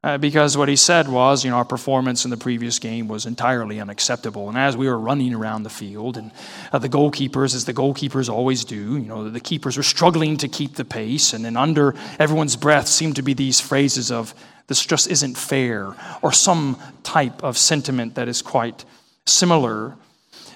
Uh, 0.04 0.16
because 0.16 0.56
what 0.56 0.68
he 0.68 0.76
said 0.76 1.08
was, 1.08 1.44
you 1.44 1.50
know, 1.50 1.56
our 1.56 1.64
performance 1.64 2.24
in 2.24 2.30
the 2.30 2.36
previous 2.36 2.78
game 2.78 3.08
was 3.08 3.26
entirely 3.26 3.80
unacceptable. 3.80 4.48
And 4.48 4.56
as 4.56 4.76
we 4.76 4.86
were 4.86 4.98
running 4.98 5.34
around 5.34 5.64
the 5.64 5.70
field, 5.70 6.16
and 6.16 6.30
uh, 6.72 6.78
the 6.78 6.88
goalkeepers, 6.88 7.52
as 7.52 7.64
the 7.64 7.74
goalkeepers 7.74 8.28
always 8.28 8.64
do, 8.64 8.96
you 8.96 9.06
know, 9.06 9.28
the 9.28 9.40
keepers 9.40 9.76
were 9.76 9.82
struggling 9.82 10.36
to 10.36 10.46
keep 10.46 10.76
the 10.76 10.84
pace. 10.84 11.32
And 11.32 11.44
then 11.44 11.56
under 11.56 11.96
everyone's 12.20 12.54
breath 12.54 12.86
seemed 12.86 13.16
to 13.16 13.22
be 13.22 13.34
these 13.34 13.60
phrases 13.60 14.12
of, 14.12 14.34
this 14.68 14.84
just 14.86 15.10
isn't 15.10 15.36
fair, 15.36 15.96
or 16.22 16.30
some 16.30 16.78
type 17.02 17.42
of 17.42 17.58
sentiment 17.58 18.14
that 18.14 18.28
is 18.28 18.40
quite 18.40 18.84
similar. 19.26 19.96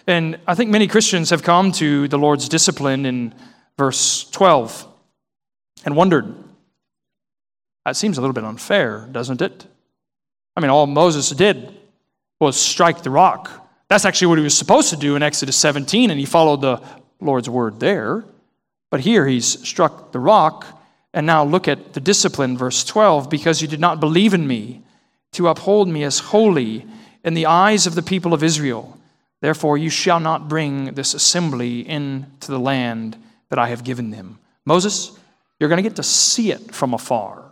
And 0.07 0.39
I 0.47 0.55
think 0.55 0.71
many 0.71 0.87
Christians 0.87 1.31
have 1.31 1.43
come 1.43 1.73
to 1.73 2.07
the 2.07 2.19
Lord's 2.19 2.49
discipline 2.49 3.07
in 3.07 3.35
verse 3.77 4.31
12 4.31 4.87
and 5.85 5.97
wondered, 5.97 6.33
that 7.85 7.97
seems 7.97 8.18
a 8.18 8.21
little 8.21 8.35
bit 8.35 8.45
unfair, 8.45 9.09
doesn't 9.11 9.42
it? 9.42 9.66
I 10.57 10.61
mean, 10.61 10.71
all 10.71 10.87
Moses 10.87 11.31
did 11.31 11.75
was 12.40 12.61
strike 12.61 13.03
the 13.03 13.11
rock. 13.11 13.51
That's 13.88 14.05
actually 14.05 14.29
what 14.29 14.38
he 14.38 14.45
was 14.45 14.57
supposed 14.57 14.90
to 14.90 14.97
do 14.97 15.16
in 15.16 15.23
Exodus 15.23 15.57
17, 15.57 16.11
and 16.11 16.18
he 16.18 16.27
followed 16.27 16.61
the 16.61 16.83
Lord's 17.21 17.49
word 17.49 17.81
there. 17.81 18.25
But 18.90 19.01
here 19.01 19.27
he's 19.27 19.66
struck 19.66 20.12
the 20.12 20.18
rock, 20.18 20.66
and 21.14 21.27
now 21.27 21.45
look 21.45 21.68
at 21.68 21.92
the 21.92 22.01
discipline, 22.01 22.57
verse 22.57 22.85
12 22.85 23.29
because 23.29 23.62
you 23.62 23.68
did 23.68 23.81
not 23.81 24.01
believe 24.01 24.35
in 24.35 24.47
me 24.47 24.83
to 25.33 25.49
uphold 25.49 25.88
me 25.88 26.05
as 26.05 26.18
holy 26.18 26.87
in 27.25 27.35
the 27.35 27.47
eyes 27.47 27.87
of 27.87 27.95
the 27.95 28.03
people 28.03 28.35
of 28.35 28.42
Israel. 28.42 28.99
Therefore, 29.40 29.77
you 29.77 29.90
shall 29.90 30.21
not 30.21 30.49
bring 30.49 30.95
this 30.95 31.14
assembly 31.14 31.87
into 31.88 32.51
the 32.51 32.61
land 32.61 33.16
that 33.49 33.59
I 33.59 33.68
have 33.68 33.85
given 33.85 34.11
them. 34.11 34.38
Moses, 34.64 35.18
you're 35.59 35.68
going 35.68 35.83
to 35.83 35.88
get 35.88 35.97
to 35.97 36.03
see 36.03 36.53
it 36.53 36.75
from 36.75 36.95
afar 36.95 37.52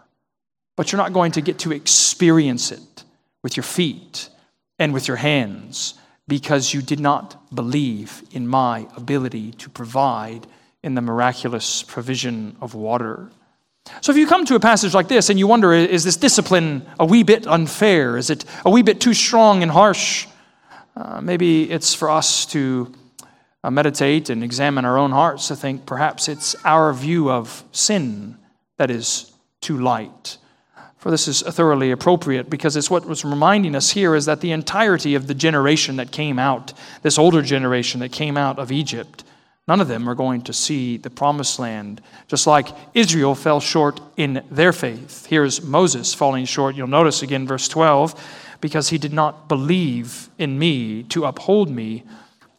but 0.80 0.90
you're 0.90 0.96
not 0.96 1.12
going 1.12 1.30
to 1.30 1.42
get 1.42 1.58
to 1.58 1.72
experience 1.72 2.72
it 2.72 3.04
with 3.42 3.54
your 3.54 3.64
feet 3.64 4.30
and 4.78 4.94
with 4.94 5.08
your 5.08 5.18
hands 5.18 5.92
because 6.26 6.72
you 6.72 6.80
did 6.80 6.98
not 6.98 7.54
believe 7.54 8.22
in 8.32 8.48
my 8.48 8.88
ability 8.96 9.52
to 9.52 9.68
provide 9.68 10.46
in 10.82 10.94
the 10.94 11.02
miraculous 11.02 11.82
provision 11.82 12.56
of 12.62 12.74
water. 12.74 13.28
So, 14.00 14.10
if 14.10 14.16
you 14.16 14.26
come 14.26 14.46
to 14.46 14.54
a 14.54 14.60
passage 14.60 14.94
like 14.94 15.06
this 15.06 15.28
and 15.28 15.38
you 15.38 15.46
wonder, 15.46 15.74
is 15.74 16.02
this 16.02 16.16
discipline 16.16 16.86
a 16.98 17.04
wee 17.04 17.24
bit 17.24 17.46
unfair? 17.46 18.16
Is 18.16 18.30
it 18.30 18.46
a 18.64 18.70
wee 18.70 18.80
bit 18.80 19.02
too 19.02 19.12
strong 19.12 19.62
and 19.62 19.70
harsh? 19.70 20.26
Uh, 20.96 21.20
maybe 21.20 21.70
it's 21.70 21.92
for 21.92 22.08
us 22.08 22.46
to 22.46 22.90
uh, 23.62 23.70
meditate 23.70 24.30
and 24.30 24.42
examine 24.42 24.86
our 24.86 24.96
own 24.96 25.10
hearts 25.10 25.48
to 25.48 25.56
think 25.56 25.84
perhaps 25.84 26.26
it's 26.26 26.56
our 26.64 26.90
view 26.94 27.30
of 27.30 27.64
sin 27.70 28.38
that 28.78 28.90
is 28.90 29.30
too 29.60 29.76
light 29.76 30.38
for 31.00 31.10
this 31.10 31.26
is 31.26 31.40
thoroughly 31.40 31.90
appropriate 31.90 32.50
because 32.50 32.76
it's 32.76 32.90
what 32.90 33.06
was 33.06 33.24
reminding 33.24 33.74
us 33.74 33.90
here 33.90 34.14
is 34.14 34.26
that 34.26 34.42
the 34.42 34.52
entirety 34.52 35.14
of 35.14 35.26
the 35.26 35.34
generation 35.34 35.96
that 35.96 36.12
came 36.12 36.38
out, 36.38 36.74
this 37.00 37.18
older 37.18 37.40
generation 37.40 38.00
that 38.00 38.12
came 38.12 38.36
out 38.36 38.58
of 38.58 38.70
Egypt, 38.70 39.24
none 39.66 39.80
of 39.80 39.88
them 39.88 40.06
are 40.10 40.14
going 40.14 40.42
to 40.42 40.52
see 40.52 40.98
the 40.98 41.08
promised 41.08 41.58
land, 41.58 42.02
just 42.28 42.46
like 42.46 42.68
Israel 42.92 43.34
fell 43.34 43.60
short 43.60 43.98
in 44.18 44.44
their 44.50 44.74
faith. 44.74 45.24
Here's 45.24 45.62
Moses 45.62 46.12
falling 46.12 46.44
short. 46.44 46.76
You'll 46.76 46.86
notice 46.86 47.22
again, 47.22 47.46
verse 47.46 47.66
12, 47.66 48.58
because 48.60 48.90
he 48.90 48.98
did 48.98 49.14
not 49.14 49.48
believe 49.48 50.28
in 50.36 50.58
me 50.58 51.02
to 51.04 51.24
uphold 51.24 51.70
me 51.70 52.04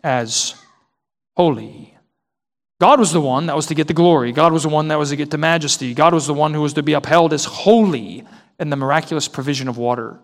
as 0.04 0.56
holy. 1.38 1.91
God 2.82 3.00
was 3.00 3.12
the 3.12 3.22
one 3.22 3.46
that 3.46 3.56
was 3.56 3.68
to 3.68 3.76
get 3.76 3.88
the 3.88 3.94
glory. 3.94 4.32
God 4.32 4.52
was 4.52 4.64
the 4.64 4.70
one 4.70 4.88
that 4.88 4.98
was 4.98 5.12
to 5.12 5.16
get 5.16 5.30
the 5.30 5.38
majesty. 5.38 5.94
God 5.94 6.16
was 6.16 6.26
the 6.26 6.34
one 6.34 6.52
who 6.52 6.62
was 6.62 6.74
to 6.74 6.82
be 6.82 6.94
upheld 6.94 7.32
as 7.32 7.46
holy 7.46 8.26
in 8.60 8.72
the 8.72 8.76
miraculous 8.76 9.28
provision 9.28 9.68
of 9.68 9.78
water. 9.78 10.18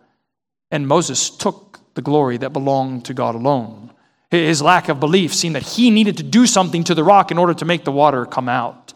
And 0.72 0.88
Moses 0.88 1.30
took 1.30 1.80
the 1.94 2.02
glory 2.02 2.36
that 2.38 2.54
belonged 2.54 3.06
to 3.06 3.14
God 3.14 3.36
alone. 3.36 3.92
His 4.32 4.60
lack 4.60 4.90
of 4.90 5.00
belief 5.00 5.36
seemed 5.36 5.54
that 5.54 5.62
he 5.62 5.92
needed 5.92 6.18
to 6.18 6.24
do 6.24 6.48
something 6.48 6.84
to 6.86 6.96
the 6.96 7.04
rock 7.04 7.30
in 7.30 7.38
order 7.38 7.54
to 7.54 7.64
make 7.64 7.84
the 7.84 7.92
water 7.92 8.26
come 8.26 8.50
out. 8.50 8.92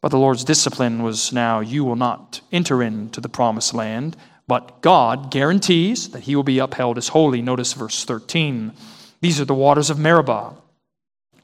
But 0.00 0.08
the 0.08 0.18
Lord's 0.18 0.42
discipline 0.42 1.02
was 1.02 1.34
now 1.34 1.60
you 1.60 1.84
will 1.84 1.96
not 1.96 2.40
enter 2.50 2.82
into 2.82 3.20
the 3.20 3.28
promised 3.28 3.74
land, 3.74 4.16
but 4.48 4.80
God 4.80 5.30
guarantees 5.30 6.08
that 6.12 6.22
he 6.22 6.34
will 6.34 6.42
be 6.42 6.60
upheld 6.60 6.96
as 6.96 7.08
holy. 7.08 7.42
Notice 7.42 7.74
verse 7.74 8.06
13. 8.06 8.72
These 9.20 9.38
are 9.38 9.44
the 9.44 9.52
waters 9.52 9.90
of 9.90 9.98
Meribah 9.98 10.54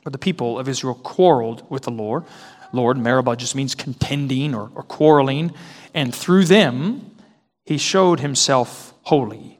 but 0.02 0.12
the 0.12 0.18
people 0.18 0.58
of 0.58 0.68
Israel 0.68 0.94
quarreled 0.94 1.68
with 1.70 1.82
the 1.82 1.90
Lord. 1.90 2.24
Lord, 2.72 2.96
Meribah 2.98 3.36
just 3.36 3.54
means 3.54 3.74
contending 3.74 4.54
or, 4.54 4.70
or 4.74 4.82
quarreling. 4.82 5.52
And 5.94 6.14
through 6.14 6.44
them, 6.44 7.10
he 7.64 7.78
showed 7.78 8.20
himself 8.20 8.94
holy, 9.02 9.58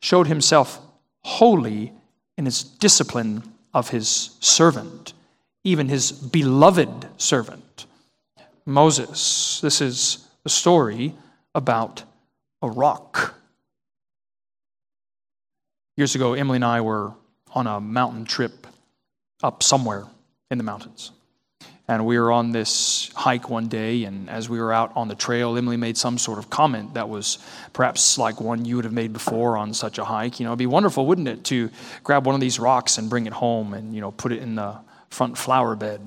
showed 0.00 0.26
himself 0.26 0.80
holy 1.22 1.92
in 2.36 2.44
his 2.44 2.62
discipline 2.62 3.42
of 3.74 3.90
his 3.90 4.36
servant, 4.40 5.12
even 5.64 5.88
his 5.88 6.12
beloved 6.12 7.06
servant, 7.16 7.86
Moses. 8.64 9.60
This 9.60 9.80
is 9.80 10.26
the 10.42 10.48
story 10.48 11.14
about 11.54 12.04
a 12.62 12.68
rock. 12.68 13.34
Years 15.96 16.14
ago, 16.14 16.34
Emily 16.34 16.56
and 16.56 16.64
I 16.64 16.80
were 16.80 17.12
on 17.54 17.66
a 17.66 17.80
mountain 17.80 18.24
trip 18.24 18.66
up 19.42 19.62
somewhere 19.62 20.04
in 20.50 20.58
the 20.58 20.64
mountains. 20.64 21.12
And 21.90 22.04
we 22.04 22.18
were 22.18 22.30
on 22.30 22.52
this 22.52 23.10
hike 23.14 23.48
one 23.48 23.68
day, 23.68 24.04
and 24.04 24.28
as 24.28 24.46
we 24.46 24.60
were 24.60 24.74
out 24.74 24.92
on 24.94 25.08
the 25.08 25.14
trail, 25.14 25.56
Emily 25.56 25.78
made 25.78 25.96
some 25.96 26.18
sort 26.18 26.38
of 26.38 26.50
comment 26.50 26.94
that 26.94 27.08
was 27.08 27.38
perhaps 27.72 28.18
like 28.18 28.42
one 28.42 28.66
you 28.66 28.76
would 28.76 28.84
have 28.84 28.92
made 28.92 29.14
before 29.14 29.56
on 29.56 29.72
such 29.72 29.98
a 29.98 30.04
hike. 30.04 30.38
You 30.38 30.44
know, 30.44 30.50
it'd 30.50 30.58
be 30.58 30.66
wonderful, 30.66 31.06
wouldn't 31.06 31.28
it, 31.28 31.44
to 31.44 31.70
grab 32.04 32.26
one 32.26 32.34
of 32.34 32.42
these 32.42 32.58
rocks 32.58 32.98
and 32.98 33.08
bring 33.08 33.24
it 33.26 33.32
home 33.32 33.72
and, 33.72 33.94
you 33.94 34.02
know, 34.02 34.10
put 34.10 34.32
it 34.32 34.42
in 34.42 34.54
the 34.54 34.76
front 35.08 35.38
flower 35.38 35.74
bed. 35.74 36.02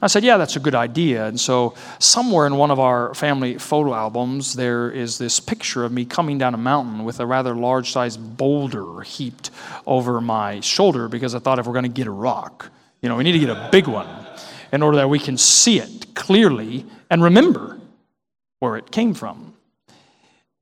I 0.00 0.08
said, 0.08 0.24
Yeah, 0.24 0.36
that's 0.36 0.56
a 0.56 0.60
good 0.60 0.74
idea. 0.74 1.26
And 1.26 1.40
so, 1.40 1.74
somewhere 1.98 2.46
in 2.46 2.56
one 2.56 2.70
of 2.70 2.78
our 2.78 3.14
family 3.14 3.58
photo 3.58 3.94
albums, 3.94 4.54
there 4.54 4.90
is 4.90 5.18
this 5.18 5.40
picture 5.40 5.84
of 5.84 5.92
me 5.92 6.04
coming 6.04 6.38
down 6.38 6.54
a 6.54 6.58
mountain 6.58 7.04
with 7.04 7.20
a 7.20 7.26
rather 7.26 7.54
large 7.54 7.92
sized 7.92 8.36
boulder 8.36 9.00
heaped 9.00 9.50
over 9.86 10.20
my 10.20 10.60
shoulder 10.60 11.08
because 11.08 11.34
I 11.34 11.38
thought 11.38 11.58
if 11.58 11.66
we're 11.66 11.72
going 11.72 11.84
to 11.84 11.88
get 11.88 12.06
a 12.06 12.12
rock, 12.12 12.70
you 13.00 13.08
know, 13.08 13.16
we 13.16 13.24
need 13.24 13.32
to 13.32 13.38
get 13.38 13.50
a 13.50 13.68
big 13.70 13.86
one 13.86 14.08
in 14.72 14.82
order 14.82 14.98
that 14.98 15.08
we 15.08 15.18
can 15.18 15.38
see 15.38 15.78
it 15.78 16.14
clearly 16.14 16.84
and 17.08 17.22
remember 17.22 17.78
where 18.58 18.76
it 18.76 18.90
came 18.90 19.14
from. 19.14 19.54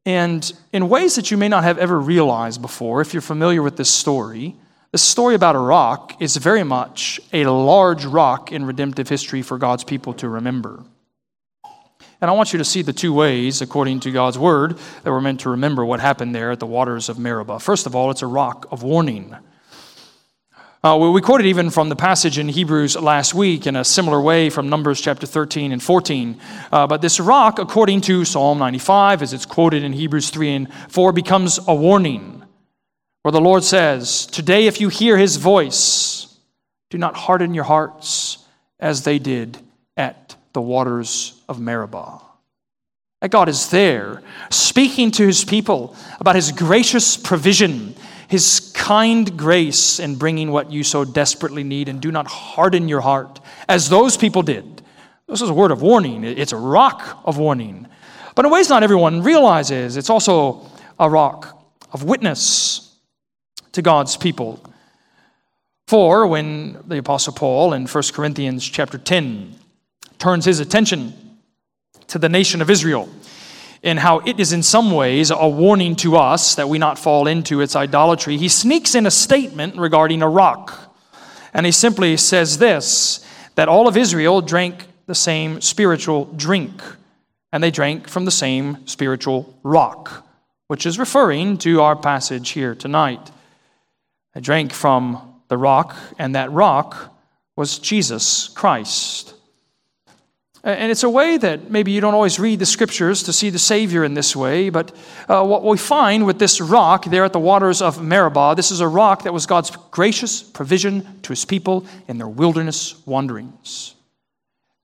And 0.07 0.53
in 0.73 0.89
ways 0.89 1.17
that 1.17 1.31
you 1.31 1.37
may 1.37 1.49
not 1.49 1.65
have 1.65 1.79
ever 1.79 1.99
realized 1.99 2.61
before, 2.61 3.01
if 3.01 3.15
you're 3.15 3.23
familiar 3.23 3.63
with 3.63 3.77
this 3.77 3.93
story, 3.93 4.55
the 4.95 4.99
story 4.99 5.35
about 5.35 5.57
a 5.57 5.59
rock 5.59 6.15
is 6.23 6.37
very 6.37 6.63
much 6.63 7.21
a 7.33 7.47
large 7.47 8.05
rock 8.05 8.53
in 8.53 8.65
redemptive 8.65 9.09
history 9.09 9.43
for 9.43 9.59
God's 9.59 9.83
people 9.83 10.13
to 10.13 10.29
remember. 10.29 10.85
And 12.21 12.31
I 12.31 12.33
want 12.33 12.53
you 12.53 12.61
to 12.61 12.65
see 12.65 12.81
the 12.81 12.93
two 12.93 13.13
ways, 13.13 13.61
according 13.61 13.99
to 14.01 14.13
God's 14.13 14.39
word, 14.39 14.79
that 15.03 15.11
we're 15.11 15.21
meant 15.21 15.41
to 15.41 15.51
remember 15.51 15.85
what 15.85 15.99
happened 15.99 16.33
there 16.33 16.53
at 16.53 16.61
the 16.61 16.67
waters 16.67 17.09
of 17.09 17.19
Meribah. 17.19 17.59
First 17.59 17.87
of 17.87 17.97
all, 17.97 18.13
it's 18.13 18.23
a 18.23 18.29
rock 18.29 18.69
of 18.71 18.85
warning. 18.85 19.35
Uh, 20.85 21.11
we 21.13 21.21
quoted 21.21 21.47
even 21.47 21.71
from 21.71 21.89
the 21.89 21.97
passage 21.97 22.39
in 22.39 22.49
Hebrews 22.49 22.95
last 22.95 23.35
week 23.35 23.67
in 23.67 23.75
a 23.75 23.85
similar 23.85 24.21
way 24.21 24.49
from 24.49 24.69
Numbers 24.69 25.01
chapter 25.01 25.27
13 25.27 25.73
and 25.73 25.83
14. 25.83 26.41
Uh, 26.71 26.87
but 26.87 27.03
this 27.03 27.19
rock, 27.19 27.59
according 27.59 28.01
to 28.03 28.25
Psalm 28.25 28.61
95, 28.61 29.23
as 29.23 29.33
it's 29.33 29.45
quoted 29.45 29.83
in 29.83 29.93
Hebrews 29.93 30.31
3 30.31 30.51
and 30.55 30.73
4, 30.89 31.13
becomes 31.13 31.59
a 31.67 31.75
warning 31.75 32.44
where 33.25 33.33
the 33.33 33.41
Lord 33.41 33.65
says, 33.65 34.27
Today, 34.27 34.67
if 34.67 34.83
you 34.83 34.91
hear 34.91 35.17
his 35.17 35.37
voice, 35.37 36.37
do 36.91 36.99
not 36.99 37.17
harden 37.17 37.55
your 37.55 37.65
hearts 37.65 38.37
as 38.79 39.03
they 39.03 39.19
did 39.19 39.57
at 39.97 40.37
the 40.53 40.61
waters 40.61 41.41
of 41.49 41.59
Meribah. 41.59 42.21
That 43.23 43.31
God 43.31 43.49
is 43.49 43.71
there 43.71 44.23
speaking 44.51 45.11
to 45.13 45.27
his 45.27 45.43
people 45.43 45.97
about 46.21 46.35
his 46.35 46.53
gracious 46.53 47.17
provision, 47.17 47.95
his 48.29 48.71
kind 48.75 49.39
grace 49.39 50.01
in 50.01 50.17
bringing 50.17 50.53
what 50.53 50.71
you 50.71 50.85
so 50.85 51.07
desperately 51.07 51.65
need, 51.65 51.89
and 51.89 52.03
do 52.03 52.13
not 52.13 52.27
harden 52.27 52.91
your 52.91 53.01
heart 53.01 53.41
as 53.71 53.89
those 53.89 54.19
people 54.19 54.43
did. 54.43 54.83
This 55.29 55.41
is 55.41 55.49
a 55.49 55.55
word 55.55 55.71
of 55.71 55.81
warning, 55.81 56.25
it's 56.25 56.53
a 56.53 56.59
rock 56.59 57.23
of 57.25 57.39
warning. 57.39 57.87
But 58.35 58.45
in 58.45 58.51
ways 58.51 58.69
not 58.69 58.83
everyone 58.83 59.23
realizes, 59.23 59.97
it's 59.97 60.11
also 60.11 60.71
a 60.99 61.09
rock 61.09 61.59
of 61.91 62.05
witness 62.05 62.84
to 63.75 63.83
God's 63.83 64.17
people. 64.17 64.61
For 65.87 66.27
when 66.27 66.79
the 66.87 66.99
Apostle 66.99 67.35
Paul 67.35 67.75
in 67.75 67.87
1 67.87 68.03
Corinthians 68.13 68.65
chapter 68.65 68.99
10 68.99 69.55
turns 70.19 70.47
his 70.47 70.61
attention 70.61 71.13
to 72.09 72.19
the 72.19 72.29
nation 72.29 72.63
of 72.63 72.71
Israel, 72.71 73.09
and 73.83 73.99
how 73.99 74.21
it 74.21 74.41
is 74.41 74.53
in 74.53 74.63
some 74.63 74.91
ways 74.91 75.31
a 75.31 75.49
warning 75.49 75.95
to 75.97 76.17
us 76.17 76.55
that 76.55 76.69
we 76.69 76.79
not 76.79 76.99
fall 76.99 77.27
into 77.27 77.61
its 77.61 77.77
idolatry, 77.77 78.39
he 78.39 78.49
sneaks 78.49 78.95
in 78.95 79.07
a 79.07 79.11
statement 79.11 79.77
regarding 79.77 80.23
a 80.23 80.29
rock. 80.29 80.95
And 81.53 81.67
he 81.67 81.73
simply 81.73 82.17
says 82.17 82.59
this 82.59 83.25
that 83.57 83.69
all 83.69 83.87
of 83.87 83.97
Israel 83.97 84.41
drank 84.41 84.87
the 85.07 85.15
same 85.15 85.61
spiritual 85.61 86.25
drink, 86.37 86.83
and 87.53 87.63
they 87.63 87.71
drank 87.71 88.09
from 88.09 88.25
the 88.25 88.31
same 88.31 88.87
spiritual 88.87 89.55
rock, 89.63 90.27
which 90.69 90.87
is 90.87 90.99
referring 90.99 91.59
to 91.59 91.83
our 91.83 91.95
passage 91.95 92.51
here 92.51 92.75
tonight. 92.75 93.31
They 94.35 94.41
drank 94.41 94.73
from 94.73 95.35
the 95.49 95.57
rock, 95.57 95.97
and 96.19 96.35
that 96.35 96.51
rock 96.51 97.15
was 97.57 97.79
Jesus 97.79 98.49
Christ. 98.49 99.35
And 100.65 100.91
it's 100.91 101.03
a 101.03 101.11
way 101.11 101.37
that 101.37 101.71
maybe 101.71 101.93
you 101.93 102.01
don't 102.01 102.15
always 102.15 102.41
read 102.41 102.59
the 102.59 102.67
scriptures 102.67 103.23
to 103.25 103.35
see 103.35 103.51
the 103.51 103.59
Savior 103.59 104.03
in 104.03 104.15
this 104.15 104.35
way, 104.35 104.71
but 104.71 104.97
uh, 105.29 105.45
what 105.45 105.63
we 105.63 105.77
find 105.77 106.25
with 106.25 106.39
this 106.39 106.59
rock 106.59 107.05
there 107.05 107.23
at 107.23 107.35
the 107.35 107.39
waters 107.39 107.83
of 107.83 108.03
Meribah, 108.03 108.55
this 108.57 108.71
is 108.71 108.81
a 108.81 108.89
rock 108.89 109.25
that 109.25 109.35
was 109.35 109.45
God's 109.45 109.71
gracious 109.91 110.43
provision 110.43 111.21
to 111.21 111.29
his 111.29 111.45
people 111.45 111.87
in 112.09 112.17
their 112.17 112.29
wilderness 112.29 113.07
wanderings. 113.07 113.95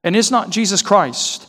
And 0.04 0.14
is 0.14 0.30
not 0.30 0.50
Jesus 0.50 0.82
Christ 0.82 1.48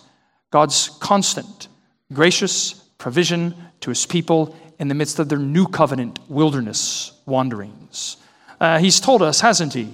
God's 0.49 0.89
constant, 0.99 1.67
gracious 2.11 2.73
provision 2.97 3.55
to 3.81 3.89
his 3.89 4.05
people 4.05 4.55
in 4.81 4.89
the 4.89 4.95
midst 4.95 5.17
of 5.17 5.29
their 5.29 5.39
new 5.39 5.65
covenant 5.65 6.19
wilderness 6.27 7.13
wanderings? 7.25 8.17
Uh, 8.59 8.79
he's 8.79 8.99
told 8.99 9.21
us, 9.21 9.39
hasn't 9.39 9.73
he? 9.73 9.87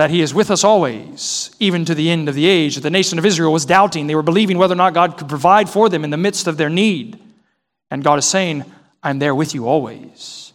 that 0.00 0.10
he 0.10 0.22
is 0.22 0.32
with 0.32 0.50
us 0.50 0.64
always, 0.64 1.54
even 1.60 1.84
to 1.84 1.94
the 1.94 2.08
end 2.08 2.26
of 2.26 2.34
the 2.34 2.46
age. 2.46 2.76
The 2.76 2.88
nation 2.88 3.18
of 3.18 3.26
Israel 3.26 3.52
was 3.52 3.66
doubting. 3.66 4.06
They 4.06 4.14
were 4.14 4.22
believing 4.22 4.56
whether 4.56 4.72
or 4.72 4.76
not 4.76 4.94
God 4.94 5.18
could 5.18 5.28
provide 5.28 5.68
for 5.68 5.90
them 5.90 6.04
in 6.04 6.08
the 6.08 6.16
midst 6.16 6.46
of 6.46 6.56
their 6.56 6.70
need. 6.70 7.20
And 7.90 8.02
God 8.02 8.18
is 8.18 8.24
saying, 8.24 8.64
I'm 9.02 9.18
there 9.18 9.34
with 9.34 9.54
you 9.54 9.68
always. 9.68 10.54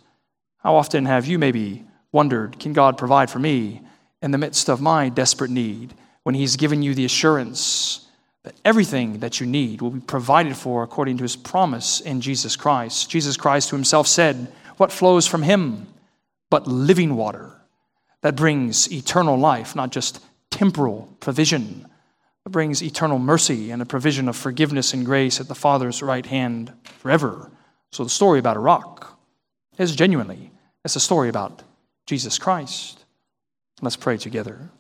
How 0.64 0.74
often 0.74 1.06
have 1.06 1.28
you 1.28 1.38
maybe 1.38 1.84
wondered, 2.12 2.58
can 2.58 2.74
God 2.74 2.98
provide 2.98 3.30
for 3.30 3.38
me 3.38 3.82
in 4.20 4.32
the 4.32 4.40
midst 4.40 4.68
of 4.68 4.82
my 4.82 5.10
desperate 5.10 5.52
need 5.52 5.94
when 6.24 6.34
he's 6.34 6.56
given 6.56 6.82
you 6.82 6.96
the 6.96 7.06
assurance 7.06 8.05
that 8.46 8.56
everything 8.64 9.20
that 9.20 9.40
you 9.40 9.46
need 9.46 9.82
will 9.82 9.92
be 9.92 10.00
provided 10.00 10.56
for 10.56 10.82
according 10.82 11.18
to 11.18 11.24
his 11.24 11.36
promise 11.36 12.00
in 12.00 12.22
Jesus 12.22 12.56
Christ? 12.56 13.10
Jesus 13.10 13.38
Christ, 13.38 13.70
who 13.70 13.76
himself 13.76 14.08
said, 14.08 14.52
What 14.78 14.92
flows 14.92 15.28
from 15.28 15.44
him 15.44 15.88
but 16.50 16.66
living 16.68 17.16
water? 17.16 17.56
that 18.26 18.36
brings 18.36 18.92
eternal 18.92 19.38
life, 19.38 19.76
not 19.76 19.92
just 19.92 20.20
temporal 20.50 21.16
provision. 21.20 21.86
It 22.44 22.52
brings 22.52 22.82
eternal 22.82 23.20
mercy 23.20 23.70
and 23.70 23.84
a 23.84 23.86
provision 23.86 24.28
of 24.28 24.36
forgiveness 24.36 24.96
and 24.96 25.06
grace 25.06 25.40
at 25.40 25.48
the 25.48 25.54
Father's 25.54 26.02
right 26.02 26.26
hand 26.26 26.74
forever. 26.98 27.52
So 27.92 28.04
the 28.04 28.10
story 28.10 28.40
about 28.40 28.58
a 28.58 28.62
rock 28.62 29.20
is 29.78 29.96
genuinely, 29.96 30.50
it's 30.84 30.96
a 30.96 31.00
story 31.00 31.30
about 31.30 31.62
Jesus 32.08 32.40
Christ. 32.40 33.06
Let's 33.84 33.96
pray 33.96 34.18
together. 34.18 34.72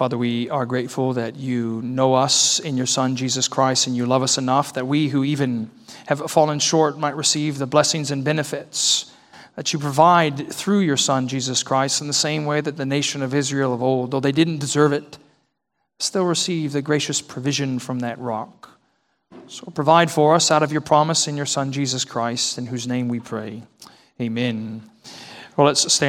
Father, 0.00 0.16
we 0.16 0.48
are 0.48 0.64
grateful 0.64 1.12
that 1.12 1.36
you 1.36 1.82
know 1.82 2.14
us 2.14 2.58
in 2.58 2.78
your 2.78 2.86
Son, 2.86 3.16
Jesus 3.16 3.48
Christ, 3.48 3.86
and 3.86 3.94
you 3.94 4.06
love 4.06 4.22
us 4.22 4.38
enough 4.38 4.72
that 4.72 4.86
we 4.86 5.08
who 5.08 5.24
even 5.24 5.70
have 6.06 6.20
fallen 6.30 6.58
short 6.58 6.98
might 6.98 7.14
receive 7.16 7.58
the 7.58 7.66
blessings 7.66 8.10
and 8.10 8.24
benefits 8.24 9.12
that 9.56 9.74
you 9.74 9.78
provide 9.78 10.50
through 10.50 10.78
your 10.78 10.96
Son, 10.96 11.28
Jesus 11.28 11.62
Christ, 11.62 12.00
in 12.00 12.06
the 12.06 12.14
same 12.14 12.46
way 12.46 12.62
that 12.62 12.78
the 12.78 12.86
nation 12.86 13.20
of 13.20 13.34
Israel 13.34 13.74
of 13.74 13.82
old, 13.82 14.10
though 14.10 14.20
they 14.20 14.32
didn't 14.32 14.56
deserve 14.56 14.94
it, 14.94 15.18
still 15.98 16.24
receive 16.24 16.72
the 16.72 16.80
gracious 16.80 17.20
provision 17.20 17.78
from 17.78 17.98
that 17.98 18.18
rock. 18.18 18.80
So 19.48 19.66
provide 19.66 20.10
for 20.10 20.34
us 20.34 20.50
out 20.50 20.62
of 20.62 20.72
your 20.72 20.80
promise 20.80 21.28
in 21.28 21.36
your 21.36 21.44
Son, 21.44 21.72
Jesus 21.72 22.06
Christ, 22.06 22.56
in 22.56 22.64
whose 22.64 22.88
name 22.88 23.08
we 23.08 23.20
pray. 23.20 23.64
Amen. 24.18 24.80
Well, 25.58 25.66
let's 25.66 25.92
stand. 25.92 26.08